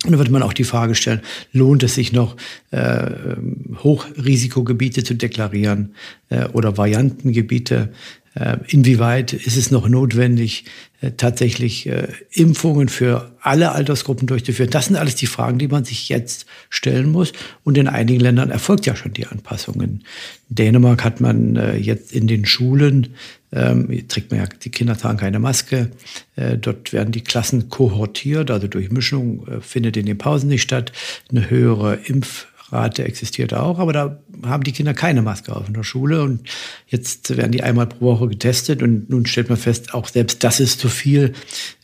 Und 0.05 0.11
dann 0.11 0.19
wird 0.19 0.31
man 0.31 0.43
auch 0.43 0.53
die 0.53 0.65
Frage 0.65 0.97
stellen, 0.97 1.21
lohnt 1.53 1.85
es 1.85 1.95
sich 1.95 2.13
noch, 2.13 2.37
äh, 2.73 3.37
Hochrisikogebiete 3.85 5.05
zu 5.05 5.15
deklarieren 5.15 5.95
äh, 6.29 6.47
oder 6.47 6.77
Variantengebiete? 6.77 7.93
Äh, 8.35 8.57
inwieweit 8.69 9.35
ist 9.35 9.57
es 9.57 9.71
noch 9.71 9.89
notwendig, 9.89 10.65
äh, 11.03 11.11
tatsächlich 11.11 11.87
äh, 11.87 12.09
Impfungen 12.31 12.89
für 12.89 13.31
alle 13.43 13.73
Altersgruppen 13.73 14.27
durchzuführen? 14.27 14.71
Das 14.71 14.87
sind 14.87 14.97
alles 14.97 15.17
die 15.17 15.27
Fragen, 15.27 15.59
die 15.59 15.69
man 15.69 15.85
sich 15.85 16.09
jetzt 16.09 16.47
stellen 16.71 17.11
muss. 17.11 17.33
Und 17.63 17.77
in 17.77 17.89
einigen 17.89 18.21
Ländern 18.21 18.51
erfolgt 18.51 18.87
ja 18.87 18.97
schon 18.97 19.13
die 19.13 19.27
Anpassung. 19.27 19.83
In 19.83 20.01
Dänemark 20.49 21.05
hat 21.05 21.21
man 21.21 21.79
jetzt 21.81 22.13
in 22.13 22.27
den 22.27 22.47
Schulen, 22.47 23.15
ähm, 23.53 24.09
trägt 24.09 24.31
man 24.31 24.41
ja, 24.41 24.47
die 24.47 24.71
Kinder 24.71 24.97
tragen 24.97 25.19
keine 25.19 25.39
Maske. 25.39 25.91
dort 26.37 26.93
werden 26.93 27.13
die 27.13 27.23
Klassen 27.23 27.69
kohortiert, 27.69 28.51
also 28.51 28.67
durch 28.67 28.91
Mischung 28.91 29.47
findet 29.61 29.97
in 29.97 30.07
den 30.07 30.19
Pausen 30.19 30.49
nicht 30.49 30.63
statt. 30.63 30.93
Eine 31.31 31.49
höhere 31.51 31.95
Impf 32.05 32.47
Rate 32.73 33.05
existiert 33.05 33.53
auch, 33.55 33.79
aber 33.79 33.93
da 33.93 34.19
haben 34.45 34.65
die 34.65 34.73
Kinder 34.73 34.95
keine 34.95 35.23
Maske 35.23 35.55
auf 35.55 35.69
in 35.69 35.75
der 35.75 35.85
Schule 35.85 36.23
und 36.23 36.49
jetzt 36.87 37.37
werden 37.37 37.53
die 37.53 37.63
einmal 37.63 37.87
pro 37.87 38.07
Woche 38.07 38.29
getestet 38.29 38.83
und 38.83 39.11
nun 39.11 39.27
stellt 39.27 39.49
man 39.49 39.59
fest, 39.59 39.95
auch 39.95 40.09
selbst 40.09 40.43
das 40.43 40.59
ist 40.59 40.81
zu 40.81 40.89
viel 40.89 41.35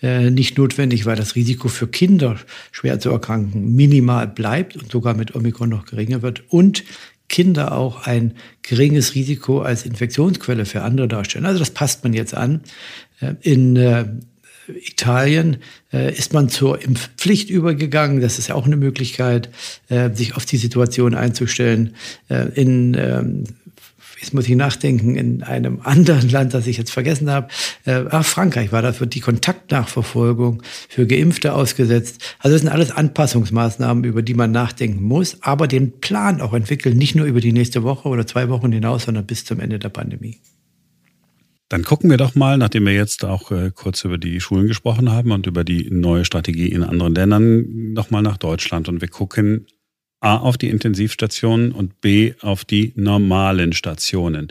äh, 0.02 0.30
nicht 0.30 0.56
notwendig, 0.58 1.06
weil 1.06 1.16
das 1.16 1.34
Risiko 1.34 1.68
für 1.68 1.86
Kinder 1.86 2.36
schwer 2.72 2.98
zu 2.98 3.10
erkranken 3.10 3.74
minimal 3.74 4.26
bleibt 4.26 4.76
und 4.76 4.90
sogar 4.90 5.14
mit 5.14 5.34
Omikron 5.34 5.68
noch 5.68 5.84
geringer 5.84 6.22
wird 6.22 6.44
und 6.48 6.84
Kinder 7.28 7.72
auch 7.72 8.06
ein 8.06 8.32
geringes 8.62 9.14
Risiko 9.14 9.60
als 9.60 9.84
Infektionsquelle 9.84 10.64
für 10.64 10.82
andere 10.82 11.08
darstellen. 11.08 11.44
Also 11.44 11.58
das 11.58 11.70
passt 11.70 12.02
man 12.02 12.14
jetzt 12.14 12.34
an. 12.34 12.62
Äh, 13.20 13.34
in 13.42 13.76
äh, 13.76 14.06
Italien 14.68 15.58
äh, 15.92 16.14
ist 16.14 16.32
man 16.32 16.48
zur 16.48 16.82
Impfpflicht 16.82 17.50
übergegangen. 17.50 18.20
Das 18.20 18.38
ist 18.38 18.48
ja 18.48 18.54
auch 18.54 18.66
eine 18.66 18.76
Möglichkeit, 18.76 19.50
äh, 19.88 20.10
sich 20.14 20.36
auf 20.36 20.44
die 20.44 20.56
Situation 20.56 21.14
einzustellen. 21.14 21.94
Äh, 22.28 22.48
in 22.54 22.94
ähm, 22.94 23.44
jetzt 24.20 24.34
muss 24.34 24.48
ich 24.48 24.56
nachdenken, 24.56 25.16
in 25.16 25.42
einem 25.42 25.80
anderen 25.84 26.28
Land, 26.28 26.54
das 26.54 26.66
ich 26.66 26.76
jetzt 26.76 26.90
vergessen 26.90 27.30
habe, 27.30 27.48
äh, 27.84 28.04
ach, 28.10 28.24
Frankreich 28.24 28.72
war 28.72 28.82
das, 28.82 29.00
wird 29.00 29.14
die 29.14 29.20
Kontaktnachverfolgung 29.20 30.62
für 30.88 31.06
Geimpfte 31.06 31.54
ausgesetzt. 31.54 32.36
Also 32.38 32.54
das 32.54 32.62
sind 32.62 32.70
alles 32.70 32.90
Anpassungsmaßnahmen, 32.90 34.04
über 34.04 34.22
die 34.22 34.34
man 34.34 34.50
nachdenken 34.50 35.02
muss, 35.02 35.38
aber 35.42 35.68
den 35.68 36.00
Plan 36.00 36.40
auch 36.40 36.52
entwickeln, 36.52 36.96
nicht 36.96 37.14
nur 37.14 37.26
über 37.26 37.40
die 37.40 37.52
nächste 37.52 37.82
Woche 37.82 38.08
oder 38.08 38.26
zwei 38.26 38.48
Wochen 38.48 38.72
hinaus, 38.72 39.04
sondern 39.04 39.26
bis 39.26 39.44
zum 39.44 39.60
Ende 39.60 39.78
der 39.78 39.90
Pandemie. 39.90 40.38
Dann 41.68 41.84
gucken 41.84 42.08
wir 42.08 42.16
doch 42.16 42.34
mal, 42.34 42.56
nachdem 42.56 42.86
wir 42.86 42.94
jetzt 42.94 43.24
auch 43.24 43.50
äh, 43.50 43.70
kurz 43.74 44.04
über 44.04 44.16
die 44.16 44.40
Schulen 44.40 44.68
gesprochen 44.68 45.10
haben 45.10 45.32
und 45.32 45.46
über 45.46 45.64
die 45.64 45.90
neue 45.90 46.24
Strategie 46.24 46.68
in 46.68 46.82
anderen 46.82 47.14
Ländern, 47.14 47.92
nochmal 47.92 48.22
nach 48.22 48.38
Deutschland. 48.38 48.88
Und 48.88 49.00
wir 49.02 49.08
gucken 49.08 49.66
A 50.20 50.36
auf 50.36 50.58
die 50.58 50.68
Intensivstationen 50.68 51.72
und 51.72 52.00
B 52.00 52.34
auf 52.40 52.64
die 52.64 52.92
normalen 52.96 53.72
Stationen. 53.72 54.48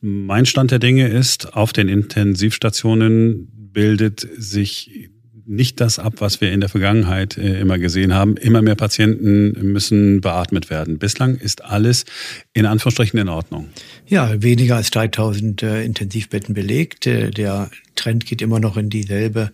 Mein 0.00 0.44
Stand 0.44 0.72
der 0.72 0.78
Dinge 0.78 1.08
ist, 1.08 1.54
auf 1.54 1.72
den 1.72 1.88
Intensivstationen 1.88 3.48
bildet 3.72 4.28
sich 4.36 5.10
nicht 5.46 5.80
das 5.80 5.98
ab, 5.98 6.14
was 6.18 6.40
wir 6.40 6.52
in 6.52 6.60
der 6.60 6.68
Vergangenheit 6.68 7.38
äh, 7.38 7.60
immer 7.60 7.78
gesehen 7.78 8.14
haben. 8.14 8.36
Immer 8.36 8.62
mehr 8.62 8.74
Patienten 8.74 9.52
müssen 9.72 10.20
beatmet 10.20 10.70
werden. 10.70 10.98
Bislang 10.98 11.36
ist 11.36 11.64
alles 11.64 12.04
in 12.52 12.66
Anführungsstrichen 12.66 13.18
in 13.18 13.28
Ordnung. 13.28 13.68
Ja, 14.06 14.42
weniger 14.42 14.76
als 14.76 14.90
3000 14.90 15.62
äh, 15.62 15.84
Intensivbetten 15.84 16.54
belegt. 16.54 17.06
Äh, 17.06 17.30
der 17.30 17.70
Trend 17.94 18.26
geht 18.26 18.42
immer 18.42 18.60
noch 18.60 18.76
in 18.76 18.90
dieselbe 18.90 19.52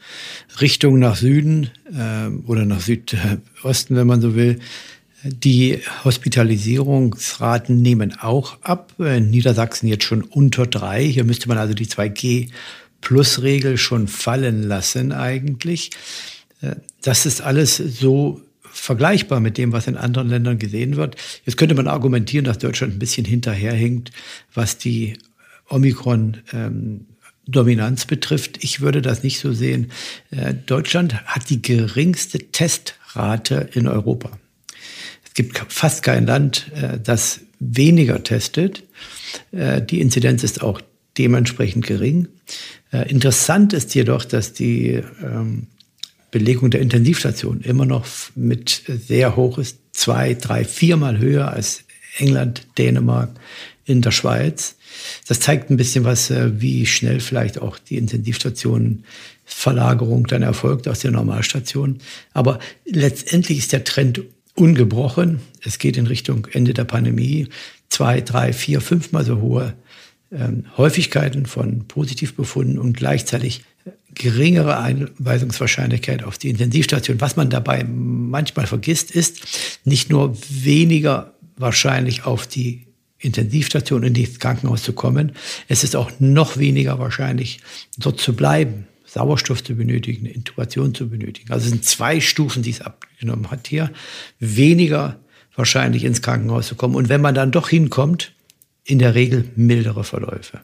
Richtung 0.61 0.99
nach 0.99 1.15
Süden 1.15 1.71
oder 2.47 2.65
nach 2.65 2.81
Südosten, 2.81 3.95
wenn 3.95 4.07
man 4.09 4.21
so 4.21 4.35
will. 4.35 4.59
Die 5.23 5.79
Hospitalisierungsraten 6.03 7.81
nehmen 7.81 8.19
auch 8.19 8.61
ab. 8.63 8.95
In 8.99 9.31
Niedersachsen 9.31 9.87
jetzt 9.87 10.03
schon 10.03 10.23
unter 10.23 10.67
drei. 10.67 11.05
Hier 11.05 11.23
müsste 11.23 11.49
man 11.49 11.59
also 11.59 11.75
die 11.75 11.87
2G 11.87 12.49
Plusregel 13.03 13.77
schon 13.77 14.09
fallen 14.09 14.63
lassen 14.63 15.13
eigentlich. 15.13 15.91
Äh, 16.63 16.77
das 17.03 17.27
ist 17.27 17.43
alles 17.43 17.77
so 17.77 18.41
vergleichbar 18.63 19.41
mit 19.41 19.59
dem, 19.59 19.73
was 19.73 19.87
in 19.87 19.99
anderen 19.99 20.31
Ländern 20.31 20.59
gesehen 20.59 20.97
wird. 20.97 21.17
Jetzt 21.45 21.57
könnte 21.59 21.75
man 21.75 21.89
argumentieren, 21.89 22.47
dass 22.47 22.57
Deutschland 22.57 22.95
ein 22.95 22.99
bisschen 22.99 23.27
hinterherhinkt, 23.27 24.13
was 24.55 24.79
die 24.79 25.19
Omikron 25.69 26.39
ähm, 26.55 27.07
Dominanz 27.47 28.07
betrifft. 28.07 28.63
Ich 28.65 28.81
würde 28.81 29.03
das 29.03 29.23
nicht 29.23 29.41
so 29.41 29.53
sehen. 29.53 29.91
Äh, 30.31 30.55
Deutschland 30.55 31.23
hat 31.27 31.51
die 31.51 31.61
geringste 31.61 32.39
Testrate 32.39 33.69
in 33.75 33.89
Europa. 33.89 34.31
Es 35.25 35.35
gibt 35.35 35.59
fast 35.69 36.03
kein 36.03 36.27
Land, 36.27 36.71
äh, 36.75 36.99
das 37.03 37.41
weniger 37.59 38.23
testet. 38.23 38.85
Äh, 39.51 39.83
die 39.83 40.01
Inzidenz 40.01 40.45
ist 40.45 40.63
auch 40.63 40.81
dementsprechend 41.19 41.87
gering. 41.87 42.29
Äh, 42.93 43.11
interessant 43.11 43.73
ist 43.73 43.95
jedoch, 43.95 44.25
dass 44.25 44.53
die 44.53 45.03
ähm, 45.23 45.67
Belegung 46.31 46.71
der 46.71 46.81
Intensivstation 46.81 47.61
immer 47.61 47.85
noch 47.85 48.07
mit 48.35 48.83
sehr 48.87 49.37
hoch 49.37 49.59
ist, 49.59 49.79
zwei, 49.93 50.35
drei, 50.35 50.65
viermal 50.65 51.19
höher 51.19 51.53
als 51.53 51.85
England, 52.19 52.67
Dänemark, 52.79 53.31
in 53.85 54.01
der 54.01 54.13
Schweiz. 54.13 54.77
Das 55.27 55.41
zeigt 55.41 55.71
ein 55.71 55.77
bisschen 55.77 56.05
was, 56.05 56.31
äh, 56.31 56.61
wie 56.61 56.87
schnell 56.87 57.19
vielleicht 57.21 57.61
auch 57.61 57.79
die 57.79 57.97
Intensivstationenverlagerung 57.97 60.27
dann 60.27 60.43
erfolgt 60.43 60.89
aus 60.89 61.01
der 61.01 61.11
Normalstation. 61.11 61.99
Aber 62.33 62.59
letztendlich 62.85 63.59
ist 63.59 63.73
der 63.73 63.85
Trend 63.85 64.23
ungebrochen. 64.55 65.41
Es 65.63 65.79
geht 65.79 65.97
in 65.97 66.07
Richtung 66.07 66.47
Ende 66.53 66.75
der 66.75 66.85
Pandemie. 66.85 67.49
Zwei, 67.89 68.21
drei, 68.21 68.53
vier, 68.53 68.81
fünfmal 68.81 69.25
so 69.25 69.41
hohe 69.41 69.75
ähm, 70.33 70.65
Häufigkeiten 70.77 71.47
von 71.47 71.87
Positivbefunden 71.87 72.79
und 72.79 72.97
gleichzeitig 72.97 73.65
geringere 74.15 74.79
Einweisungswahrscheinlichkeit 74.79 76.23
auf 76.23 76.39
die 76.39 76.51
Intensivstation. 76.51 77.21
Was 77.21 77.37
man 77.37 77.51
dabei 77.51 77.85
manchmal 77.85 78.67
vergisst, 78.67 79.11
ist 79.11 79.81
nicht 79.85 80.11
nur 80.11 80.37
weniger 80.49 81.35
wahrscheinlich 81.57 82.25
auf 82.25 82.47
die 82.47 82.87
Intensivstation, 83.19 84.03
in 84.03 84.15
das 84.15 84.39
Krankenhaus 84.39 84.83
zu 84.83 84.93
kommen. 84.93 85.33
Es 85.69 85.85
ist 85.85 85.97
auch 85.97 86.11
noch 86.19 86.57
weniger 86.57 86.99
wahrscheinlich, 86.99 87.61
dort 87.97 88.21
zu 88.21 88.35
bleiben, 88.35 88.87
Sauerstoff 89.07 89.63
zu 89.63 89.75
benötigen, 89.75 90.27
Intubation 90.27 90.95
zu 90.95 91.09
benötigen. 91.09 91.53
Also 91.53 91.65
es 91.65 91.71
sind 91.71 91.85
zwei 91.85 92.21
Stufen, 92.21 92.63
die 92.63 92.71
es 92.71 92.81
abgenommen 92.81 93.51
hat 93.51 93.69
hier. 93.69 93.91
Weniger 94.41 95.21
wahrscheinlich 95.55 96.05
ins 96.05 96.23
Krankenhaus 96.23 96.67
zu 96.67 96.75
kommen. 96.75 96.97
Und 96.97 97.09
wenn 97.09 97.21
man 97.21 97.35
dann 97.35 97.53
doch 97.53 97.69
hinkommt, 97.69 98.33
in 98.85 98.99
der 98.99 99.15
Regel 99.15 99.45
mildere 99.57 100.05
Verläufe. 100.05 100.61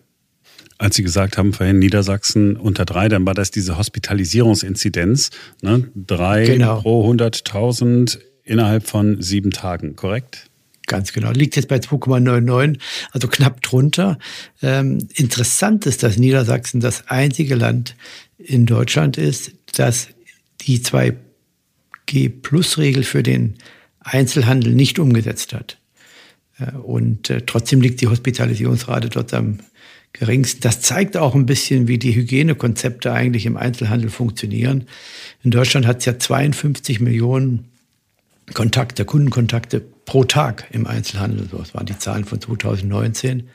Als 0.78 0.96
Sie 0.96 1.02
gesagt 1.02 1.36
haben, 1.36 1.52
vorhin 1.52 1.80
Niedersachsen 1.80 2.56
unter 2.56 2.84
drei, 2.84 3.08
dann 3.08 3.26
war 3.26 3.34
das 3.34 3.50
diese 3.50 3.78
Hospitalisierungsinzidenz, 3.78 5.30
ne? 5.60 5.90
drei 5.94 6.46
genau. 6.46 6.80
pro 6.80 7.10
100.000 7.10 8.18
innerhalb 8.44 8.86
von 8.86 9.20
sieben 9.20 9.50
Tagen, 9.50 9.96
korrekt? 9.96 10.48
Ganz 10.86 11.12
genau. 11.12 11.32
Liegt 11.32 11.56
jetzt 11.56 11.68
bei 11.68 11.76
2,99, 11.76 12.78
also 13.10 13.28
knapp 13.28 13.60
drunter. 13.60 14.18
Ähm, 14.62 15.06
interessant 15.14 15.84
ist, 15.84 16.02
dass 16.02 16.16
Niedersachsen 16.16 16.80
das 16.80 17.08
einzige 17.08 17.56
Land 17.56 17.94
in 18.38 18.64
Deutschland 18.64 19.18
ist, 19.18 19.52
das 19.76 20.08
die 20.62 20.78
2G-Plus-Regel 20.78 23.04
für 23.04 23.22
den 23.22 23.58
Einzelhandel 24.00 24.72
nicht 24.72 24.98
umgesetzt 24.98 25.52
hat. 25.52 25.77
Äh, 26.58 26.76
und 26.76 27.30
äh, 27.30 27.42
trotzdem 27.46 27.80
liegt 27.80 28.00
die 28.00 28.08
Hospitalisierungsrate 28.08 29.08
dort 29.08 29.34
am 29.34 29.58
geringsten. 30.12 30.60
Das 30.60 30.80
zeigt 30.80 31.16
auch 31.16 31.34
ein 31.34 31.46
bisschen, 31.46 31.88
wie 31.88 31.98
die 31.98 32.14
Hygienekonzepte 32.14 33.12
eigentlich 33.12 33.46
im 33.46 33.56
Einzelhandel 33.56 34.10
funktionieren. 34.10 34.84
In 35.42 35.50
Deutschland 35.50 35.86
hat 35.86 35.98
es 35.98 36.06
ja 36.06 36.18
52 36.18 37.00
Millionen 37.00 37.68
Kontakte, 38.54 39.04
Kundenkontakte 39.04 39.82
pro 40.04 40.24
Tag 40.24 40.66
im 40.70 40.86
Einzelhandel. 40.86 41.48
Das 41.52 41.74
waren 41.74 41.86
die 41.86 41.98
Zahlen 41.98 42.24
von 42.24 42.40
2019. 42.40 43.48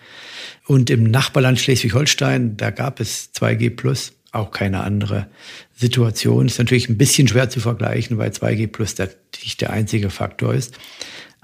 Und 0.68 0.90
im 0.92 1.04
Nachbarland 1.06 1.60
Schleswig-Holstein, 1.60 2.58
da 2.58 2.70
gab 2.70 3.00
es 3.00 3.32
2G 3.34 3.76
Plus, 3.76 4.14
auch 4.32 4.52
keine 4.52 4.84
andere 4.84 5.28
Situation. 5.76 6.46
Ist 6.46 6.60
natürlich 6.60 6.90
ein 6.90 6.98
bisschen 6.98 7.28
schwer 7.28 7.50
zu 7.50 7.60
vergleichen, 7.60 8.18
weil 8.18 8.30
2G 8.30 8.68
Plus 8.68 8.96
nicht 9.44 9.62
der 9.62 9.72
einzige 9.72 10.12
Faktor 10.12 10.54
ist. 10.54 10.78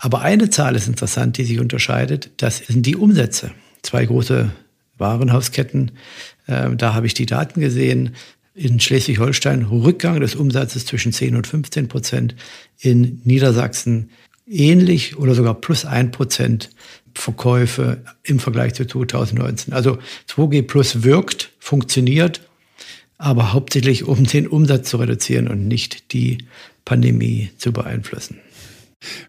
Aber 0.01 0.21
eine 0.21 0.49
Zahl 0.49 0.75
ist 0.75 0.87
interessant, 0.87 1.37
die 1.37 1.43
sich 1.43 1.59
unterscheidet. 1.59 2.31
Das 2.37 2.57
sind 2.57 2.85
die 2.85 2.95
Umsätze. 2.95 3.51
Zwei 3.83 4.05
große 4.05 4.49
Warenhausketten. 4.97 5.91
Äh, 6.47 6.75
da 6.75 6.93
habe 6.93 7.05
ich 7.05 7.13
die 7.13 7.25
Daten 7.25 7.59
gesehen 7.59 8.15
in 8.53 8.79
Schleswig-Holstein 8.79 9.63
Rückgang 9.63 10.19
des 10.19 10.35
Umsatzes 10.35 10.85
zwischen 10.85 11.11
10 11.13 11.35
und 11.35 11.47
15 11.47 11.87
Prozent, 11.87 12.35
in 12.79 13.21
Niedersachsen 13.23 14.09
ähnlich 14.47 15.17
oder 15.17 15.35
sogar 15.35 15.53
plus 15.53 15.85
1 15.85 16.11
Prozent 16.11 16.69
Verkäufe 17.13 18.03
im 18.23 18.39
Vergleich 18.39 18.73
zu 18.73 18.85
2019. 18.85 19.73
Also 19.73 19.99
2G 20.29 20.63
Plus 20.63 21.03
wirkt, 21.03 21.51
funktioniert, 21.59 22.41
aber 23.17 23.53
hauptsächlich 23.53 24.05
um 24.05 24.23
den 24.23 24.47
Umsatz 24.47 24.89
zu 24.89 24.97
reduzieren 24.97 25.47
und 25.47 25.67
nicht 25.67 26.13
die 26.13 26.39
Pandemie 26.85 27.51
zu 27.57 27.71
beeinflussen. 27.73 28.39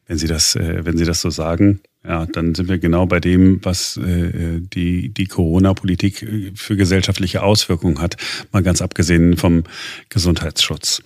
Wenn 0.07 0.19
Sie 0.19 0.27
das, 0.27 0.57
äh, 0.57 0.85
wenn 0.85 0.97
Sie 0.97 1.05
das 1.05 1.21
so 1.21 1.31
sagen, 1.31 1.81
ja, 2.03 2.25
dann 2.27 2.55
sind 2.55 2.69
wir 2.69 2.79
genau 2.79 3.07
bei 3.07 3.21
dem, 3.21 3.63
was 3.63 3.99
äh, 3.99 4.61
die, 4.61 5.11
die 5.11 5.27
Corona-Politik 5.27 6.23
äh, 6.23 6.53
für 6.55 6.77
gesellschaftliche 6.77 7.43
Auswirkungen 7.43 8.01
hat, 8.01 8.17
mal 8.53 8.63
ganz 8.63 8.81
abgesehen 8.81 9.37
vom 9.37 9.65
Gesundheitsschutz. 10.09 11.03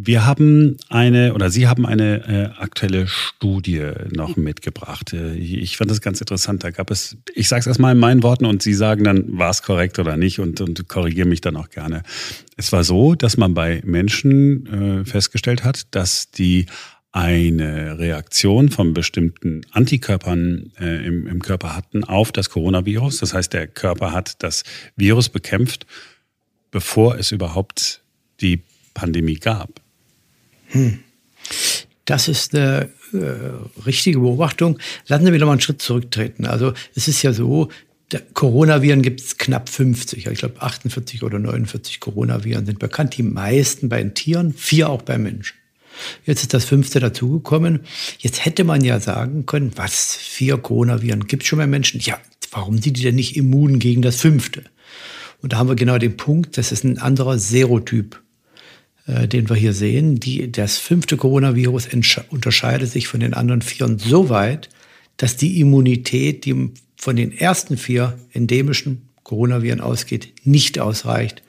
Wir 0.00 0.26
haben 0.26 0.76
eine 0.90 1.34
oder 1.34 1.50
Sie 1.50 1.66
haben 1.66 1.84
eine 1.84 2.52
äh, 2.56 2.60
aktuelle 2.62 3.08
Studie 3.08 3.84
noch 4.14 4.36
mitgebracht. 4.36 5.12
Äh, 5.12 5.34
ich 5.34 5.76
fand 5.76 5.90
das 5.90 6.00
ganz 6.00 6.20
interessant. 6.20 6.62
Da 6.62 6.70
gab 6.70 6.90
es, 6.92 7.16
ich 7.34 7.48
sage 7.48 7.60
es 7.60 7.66
erstmal 7.66 7.94
in 7.94 7.98
meinen 7.98 8.22
Worten 8.22 8.44
und 8.44 8.62
Sie 8.62 8.74
sagen 8.74 9.02
dann, 9.02 9.38
war 9.38 9.50
es 9.50 9.62
korrekt 9.62 9.98
oder 9.98 10.16
nicht 10.16 10.38
und, 10.38 10.60
und 10.60 10.88
korrigieren 10.88 11.30
mich 11.30 11.40
dann 11.40 11.56
auch 11.56 11.70
gerne. 11.70 12.02
Es 12.56 12.70
war 12.70 12.84
so, 12.84 13.14
dass 13.14 13.38
man 13.38 13.54
bei 13.54 13.82
Menschen 13.84 15.00
äh, 15.00 15.04
festgestellt 15.04 15.64
hat, 15.64 15.92
dass 15.94 16.30
die 16.30 16.66
eine 17.12 17.98
Reaktion 17.98 18.70
von 18.70 18.92
bestimmten 18.92 19.62
Antikörpern 19.72 20.72
äh, 20.78 21.06
im, 21.06 21.26
im 21.26 21.40
Körper 21.40 21.74
hatten 21.74 22.04
auf 22.04 22.32
das 22.32 22.50
Coronavirus. 22.50 23.18
Das 23.18 23.34
heißt, 23.34 23.52
der 23.52 23.66
Körper 23.66 24.12
hat 24.12 24.42
das 24.42 24.64
Virus 24.96 25.28
bekämpft, 25.28 25.86
bevor 26.70 27.16
es 27.18 27.32
überhaupt 27.32 28.02
die 28.40 28.62
Pandemie 28.94 29.36
gab. 29.36 29.80
Hm. 30.68 30.98
Das 32.04 32.28
ist 32.28 32.54
eine 32.54 32.90
äh, 33.12 33.84
richtige 33.84 34.18
Beobachtung. 34.20 34.78
Lassen 35.08 35.24
Sie 35.24 35.30
mich 35.30 35.40
noch 35.40 35.46
mal 35.46 35.52
einen 35.52 35.60
Schritt 35.60 35.82
zurücktreten. 35.82 36.46
Also 36.46 36.72
es 36.94 37.08
ist 37.08 37.22
ja 37.22 37.32
so, 37.32 37.68
Coronaviren 38.34 39.02
gibt 39.02 39.20
es 39.20 39.36
knapp 39.36 39.68
50. 39.68 40.26
Ich 40.26 40.38
glaube 40.38 40.60
48 40.60 41.22
oder 41.22 41.38
49 41.38 42.00
Coronaviren 42.00 42.64
sind 42.64 42.78
bekannt. 42.78 43.16
Die 43.16 43.22
meisten 43.22 43.88
bei 43.88 43.98
den 43.98 44.14
Tieren, 44.14 44.54
vier 44.54 44.88
auch 44.88 45.02
bei 45.02 45.18
Menschen. 45.18 45.56
Jetzt 46.24 46.42
ist 46.42 46.54
das 46.54 46.64
fünfte 46.64 47.00
dazugekommen. 47.00 47.80
Jetzt 48.18 48.44
hätte 48.44 48.64
man 48.64 48.84
ja 48.84 49.00
sagen 49.00 49.46
können, 49.46 49.72
was, 49.76 50.14
vier 50.14 50.58
Coronaviren 50.58 51.26
gibt 51.26 51.42
es 51.42 51.48
schon 51.48 51.58
bei 51.58 51.66
Menschen? 51.66 52.00
Ja, 52.00 52.18
warum 52.50 52.78
sind 52.78 52.96
die 52.96 53.02
denn 53.02 53.16
nicht 53.16 53.36
immun 53.36 53.78
gegen 53.78 54.02
das 54.02 54.20
fünfte? 54.20 54.64
Und 55.40 55.52
da 55.52 55.58
haben 55.58 55.68
wir 55.68 55.76
genau 55.76 55.98
den 55.98 56.16
Punkt, 56.16 56.58
das 56.58 56.72
ist 56.72 56.84
ein 56.84 56.98
anderer 56.98 57.38
Serotyp, 57.38 58.20
äh, 59.06 59.28
den 59.28 59.48
wir 59.48 59.56
hier 59.56 59.72
sehen. 59.72 60.16
Die, 60.20 60.50
das 60.50 60.78
fünfte 60.78 61.16
Coronavirus 61.16 61.88
unterscheidet 62.30 62.90
sich 62.90 63.08
von 63.08 63.20
den 63.20 63.34
anderen 63.34 63.62
vieren 63.62 63.98
so 63.98 64.28
weit, 64.28 64.68
dass 65.16 65.36
die 65.36 65.60
Immunität, 65.60 66.44
die 66.44 66.70
von 66.96 67.16
den 67.16 67.32
ersten 67.32 67.76
vier 67.76 68.18
endemischen 68.32 69.08
Coronaviren 69.22 69.80
ausgeht, 69.80 70.32
nicht 70.44 70.78
ausreicht, 70.78 71.42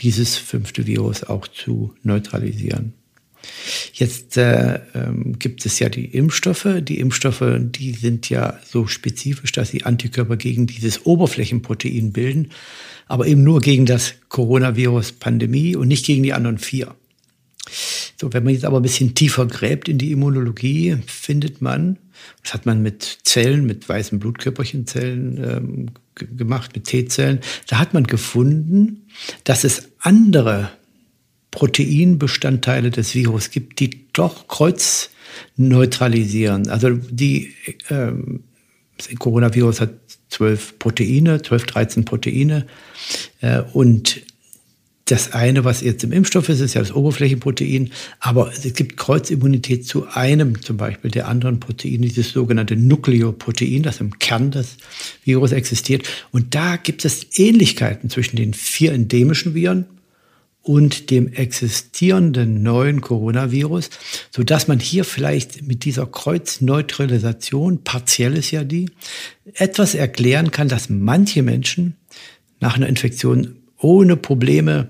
dieses 0.00 0.36
fünfte 0.36 0.86
Virus 0.86 1.24
auch 1.24 1.48
zu 1.48 1.94
neutralisieren. 2.02 2.94
Jetzt 3.92 4.36
äh, 4.36 4.80
ähm, 4.94 5.38
gibt 5.38 5.64
es 5.66 5.78
ja 5.78 5.88
die 5.88 6.06
Impfstoffe. 6.06 6.66
Die 6.80 6.98
Impfstoffe, 6.98 7.44
die 7.58 7.92
sind 7.92 8.28
ja 8.30 8.58
so 8.64 8.86
spezifisch, 8.86 9.52
dass 9.52 9.70
sie 9.70 9.84
Antikörper 9.84 10.36
gegen 10.36 10.66
dieses 10.66 11.06
Oberflächenprotein 11.06 12.12
bilden, 12.12 12.50
aber 13.06 13.26
eben 13.26 13.42
nur 13.44 13.60
gegen 13.60 13.86
das 13.86 14.14
Coronavirus-Pandemie 14.28 15.76
und 15.76 15.88
nicht 15.88 16.06
gegen 16.06 16.22
die 16.22 16.32
anderen 16.32 16.58
vier. 16.58 16.94
So, 18.20 18.32
wenn 18.32 18.44
man 18.44 18.54
jetzt 18.54 18.64
aber 18.64 18.78
ein 18.78 18.82
bisschen 18.82 19.14
tiefer 19.14 19.46
gräbt 19.46 19.88
in 19.88 19.98
die 19.98 20.12
Immunologie, 20.12 20.96
findet 21.06 21.60
man, 21.62 21.98
das 22.42 22.54
hat 22.54 22.66
man 22.66 22.82
mit 22.82 23.18
Zellen, 23.24 23.66
mit 23.66 23.88
weißen 23.88 24.18
Blutkörperchenzellen 24.18 25.44
ähm, 25.44 25.86
gemacht, 26.14 26.72
mit 26.74 26.84
T-Zellen, 26.84 27.40
da 27.66 27.78
hat 27.78 27.94
man 27.94 28.04
gefunden, 28.04 29.06
dass 29.44 29.64
es 29.64 29.88
andere 29.98 30.70
Proteinbestandteile 31.54 32.90
des 32.90 33.14
Virus 33.14 33.50
gibt, 33.50 33.78
die 33.78 34.08
doch 34.12 34.48
kreuz 34.48 35.10
neutralisieren. 35.56 36.68
Also 36.68 36.90
die 36.90 37.54
ähm, 37.90 38.42
das 38.96 39.08
Coronavirus 39.18 39.80
hat 39.80 39.90
zwölf 40.28 40.78
Proteine, 40.80 41.42
zwölf, 41.42 41.64
dreizehn 41.64 42.04
Proteine. 42.04 42.66
Äh, 43.40 43.62
und 43.72 44.22
das 45.04 45.32
eine, 45.32 45.64
was 45.64 45.82
jetzt 45.82 46.02
im 46.02 46.10
Impfstoff 46.10 46.48
ist, 46.48 46.60
ist 46.60 46.74
ja 46.74 46.80
das 46.80 46.92
Oberflächenprotein. 46.92 47.90
Aber 48.18 48.50
es 48.50 48.62
gibt 48.74 48.96
Kreuzimmunität 48.96 49.86
zu 49.86 50.08
einem 50.08 50.60
zum 50.60 50.76
Beispiel 50.76 51.12
der 51.12 51.28
anderen 51.28 51.60
Proteine, 51.60 52.06
dieses 52.06 52.32
sogenannte 52.32 52.74
Nukleoprotein, 52.74 53.84
das 53.84 54.00
im 54.00 54.18
Kern 54.18 54.50
des 54.50 54.76
Virus 55.24 55.52
existiert. 55.52 56.08
Und 56.32 56.56
da 56.56 56.76
gibt 56.76 57.04
es 57.04 57.38
Ähnlichkeiten 57.38 58.10
zwischen 58.10 58.36
den 58.36 58.54
vier 58.54 58.92
endemischen 58.92 59.54
Viren 59.54 59.86
und 60.64 61.10
dem 61.10 61.32
existierenden 61.32 62.62
neuen 62.62 63.02
Coronavirus, 63.02 63.90
so 64.30 64.42
dass 64.42 64.66
man 64.66 64.80
hier 64.80 65.04
vielleicht 65.04 65.62
mit 65.62 65.84
dieser 65.84 66.06
Kreuzneutralisation, 66.06 67.84
partiell 67.84 68.34
ist 68.36 68.50
ja 68.50 68.64
die, 68.64 68.90
etwas 69.52 69.94
erklären 69.94 70.50
kann, 70.50 70.68
dass 70.68 70.88
manche 70.88 71.42
Menschen 71.42 71.96
nach 72.60 72.76
einer 72.76 72.88
Infektion 72.88 73.56
ohne 73.78 74.16
Probleme 74.16 74.88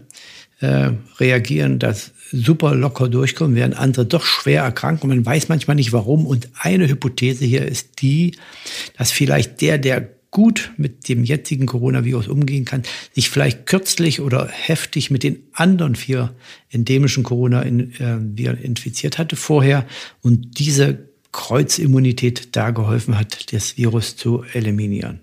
äh, 0.60 0.92
reagieren, 1.18 1.80
dass 1.80 2.12
super 2.30 2.74
locker 2.76 3.08
durchkommen, 3.08 3.56
während 3.56 3.76
andere 3.76 4.06
doch 4.06 4.24
schwer 4.24 4.62
erkranken. 4.62 5.08
Man 5.08 5.26
weiß 5.26 5.48
manchmal 5.48 5.74
nicht 5.74 5.92
warum. 5.92 6.26
Und 6.26 6.48
eine 6.58 6.88
Hypothese 6.88 7.44
hier 7.44 7.66
ist 7.66 8.00
die, 8.00 8.36
dass 8.96 9.10
vielleicht 9.10 9.60
der, 9.60 9.78
der 9.78 10.08
gut 10.34 10.72
mit 10.76 11.08
dem 11.08 11.24
jetzigen 11.24 11.64
Coronavirus 11.64 12.28
umgehen 12.28 12.64
kann, 12.66 12.82
sich 13.14 13.30
vielleicht 13.30 13.66
kürzlich 13.66 14.20
oder 14.20 14.48
heftig 14.48 15.10
mit 15.10 15.22
den 15.22 15.38
anderen 15.52 15.94
vier 15.94 16.34
endemischen 16.70 17.22
Corona-Viren 17.22 18.58
äh, 18.58 18.62
infiziert 18.62 19.16
hatte 19.16 19.36
vorher 19.36 19.86
und 20.22 20.58
diese 20.58 21.08
Kreuzimmunität 21.32 22.56
da 22.56 22.72
geholfen 22.72 23.16
hat, 23.16 23.52
das 23.52 23.78
Virus 23.78 24.16
zu 24.16 24.44
eliminieren. 24.52 25.20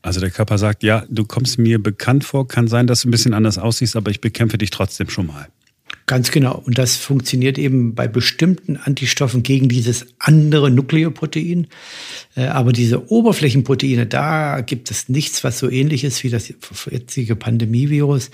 Also 0.00 0.20
der 0.20 0.30
Körper 0.30 0.56
sagt, 0.56 0.82
ja, 0.82 1.04
du 1.10 1.24
kommst 1.24 1.58
mir 1.58 1.82
bekannt 1.82 2.24
vor, 2.24 2.48
kann 2.48 2.68
sein, 2.68 2.86
dass 2.86 3.02
du 3.02 3.08
ein 3.08 3.10
bisschen 3.10 3.34
anders 3.34 3.58
aussiehst, 3.58 3.96
aber 3.96 4.10
ich 4.10 4.20
bekämpfe 4.20 4.56
dich 4.56 4.70
trotzdem 4.70 5.10
schon 5.10 5.26
mal. 5.26 5.48
Ganz 6.08 6.30
genau. 6.30 6.62
Und 6.64 6.78
das 6.78 6.94
funktioniert 6.94 7.58
eben 7.58 7.96
bei 7.96 8.06
bestimmten 8.06 8.76
Antistoffen 8.76 9.42
gegen 9.42 9.68
dieses 9.68 10.06
andere 10.20 10.70
Nukleoprotein. 10.70 11.66
Äh, 12.36 12.44
aber 12.46 12.72
diese 12.72 13.10
Oberflächenproteine, 13.10 14.06
da 14.06 14.60
gibt 14.60 14.92
es 14.92 15.08
nichts, 15.08 15.42
was 15.42 15.58
so 15.58 15.68
ähnlich 15.68 16.04
ist 16.04 16.22
wie 16.22 16.30
das 16.30 16.54
jetzige 16.88 17.34
Pandemievirus. 17.34 18.30